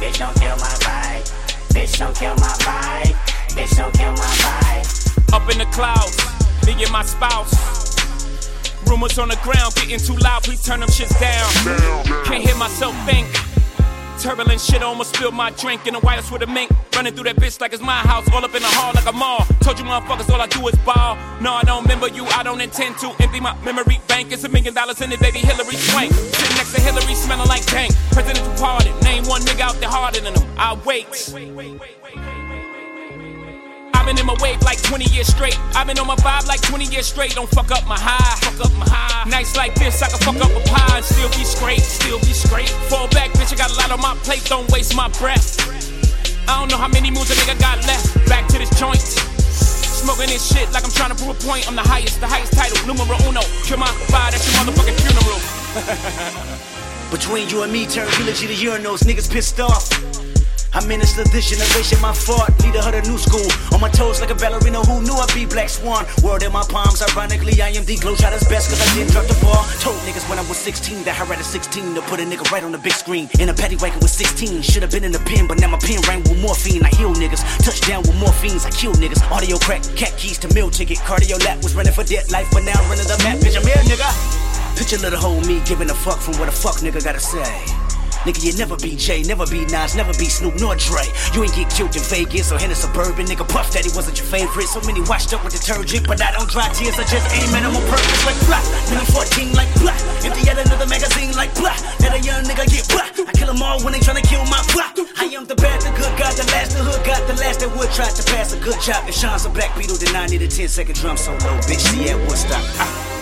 [0.00, 1.24] Bitch, don't kill my vibe.
[1.74, 3.14] Bitch, don't kill my vibe.
[3.56, 5.34] Bitch, don't kill my vibe.
[5.34, 7.52] Up in the clouds, me and my spouse.
[8.86, 12.24] Rumors on the ground getting too loud, please turn them shits down.
[12.24, 13.26] Can't hear myself think.
[14.20, 16.70] Turbulent shit almost spilled my drink in the White House with a mink.
[16.94, 19.12] Running through that bitch like it's my house, all up in the hall like a
[19.12, 19.44] mall.
[19.60, 21.16] Told you motherfuckers all I do is ball.
[21.40, 24.30] No, I don't remember you, I don't intend to empty my memory bank.
[24.30, 26.12] It's a million dollars in it, baby Hillary Swank.
[26.12, 27.94] Sitting next to Hillary, smelling like dank.
[28.12, 30.48] Presidential pardon, name one nigga out there harder than him.
[30.56, 32.31] I wait.
[34.02, 35.54] I've been in my wave like 20 years straight.
[35.78, 37.38] I've been on my vibe like 20 years straight.
[37.38, 38.34] Don't fuck up my high.
[38.50, 39.30] Fuck up my high.
[39.30, 41.78] Nights like this, I can fuck up a pie and still be straight.
[41.78, 42.68] Still be straight.
[42.90, 43.54] Fall back, bitch.
[43.54, 44.42] I got a lot on my plate.
[44.50, 45.54] Don't waste my breath.
[46.50, 48.10] I don't know how many moves a nigga got left.
[48.26, 48.98] Back to this joint.
[48.98, 51.70] Smoking this shit like I'm trying to prove a point.
[51.70, 52.74] I'm the highest, the highest title.
[52.90, 53.46] Numero uno.
[53.62, 55.38] Kill my vibe, that's your motherfucking funeral.
[57.14, 59.86] Between you and me, turn eulogy to urinals, niggas pissed off.
[60.74, 62.48] I minister this generation, my fault.
[62.64, 63.44] Leader of the new school.
[63.76, 66.08] On my toes like a ballerina who knew I'd be Black Swan.
[66.24, 69.36] World in my palms, ironically, I am the Globetrotter's best cause I didn't drop the
[69.44, 69.60] ball.
[69.84, 72.48] Told niggas when I was 16 that I read a 16 to put a nigga
[72.50, 73.28] right on the big screen.
[73.38, 74.62] In a paddy wagon with 16.
[74.62, 76.82] Should've been in the pen, but now my pen rang with morphine.
[76.84, 77.44] I heal niggas.
[77.60, 79.20] Touchdown with morphines, I kill niggas.
[79.28, 80.96] Audio crack, cat keys to meal ticket.
[81.04, 83.36] Cardio lap was running for dead life, but now I'm running the map.
[83.44, 84.08] Bitch, I'm here, nigga.
[84.78, 87.44] Picture little hoe me giving a fuck from what a fuck nigga gotta say.
[88.22, 91.02] Nigga, you never be Jay, never be Nas, never be Snoop nor Dre.
[91.34, 93.26] You ain't get killed in Vegas or in a suburban.
[93.26, 94.70] Nigga, Puff Daddy wasn't your favorite.
[94.70, 96.94] So many washed up with detergent, but I don't dry tears.
[96.98, 98.62] I just aim at 'em on purpose like black.
[98.90, 99.98] When I'm 14 like blah.
[100.22, 101.74] Empty out another magazine like blah.
[101.98, 103.10] Let a young nigga get black.
[103.18, 104.94] I kill 'em all when they tryna kill my blah.
[105.18, 107.74] I am the bad, the good, got the last, the hood, got the last that
[107.76, 109.02] would try to pass a good job.
[109.08, 111.58] If Sean's a black beetle, then I need a 10 second drum solo.
[111.66, 112.62] Bitch, see at Woodstock.
[112.78, 113.21] Ah.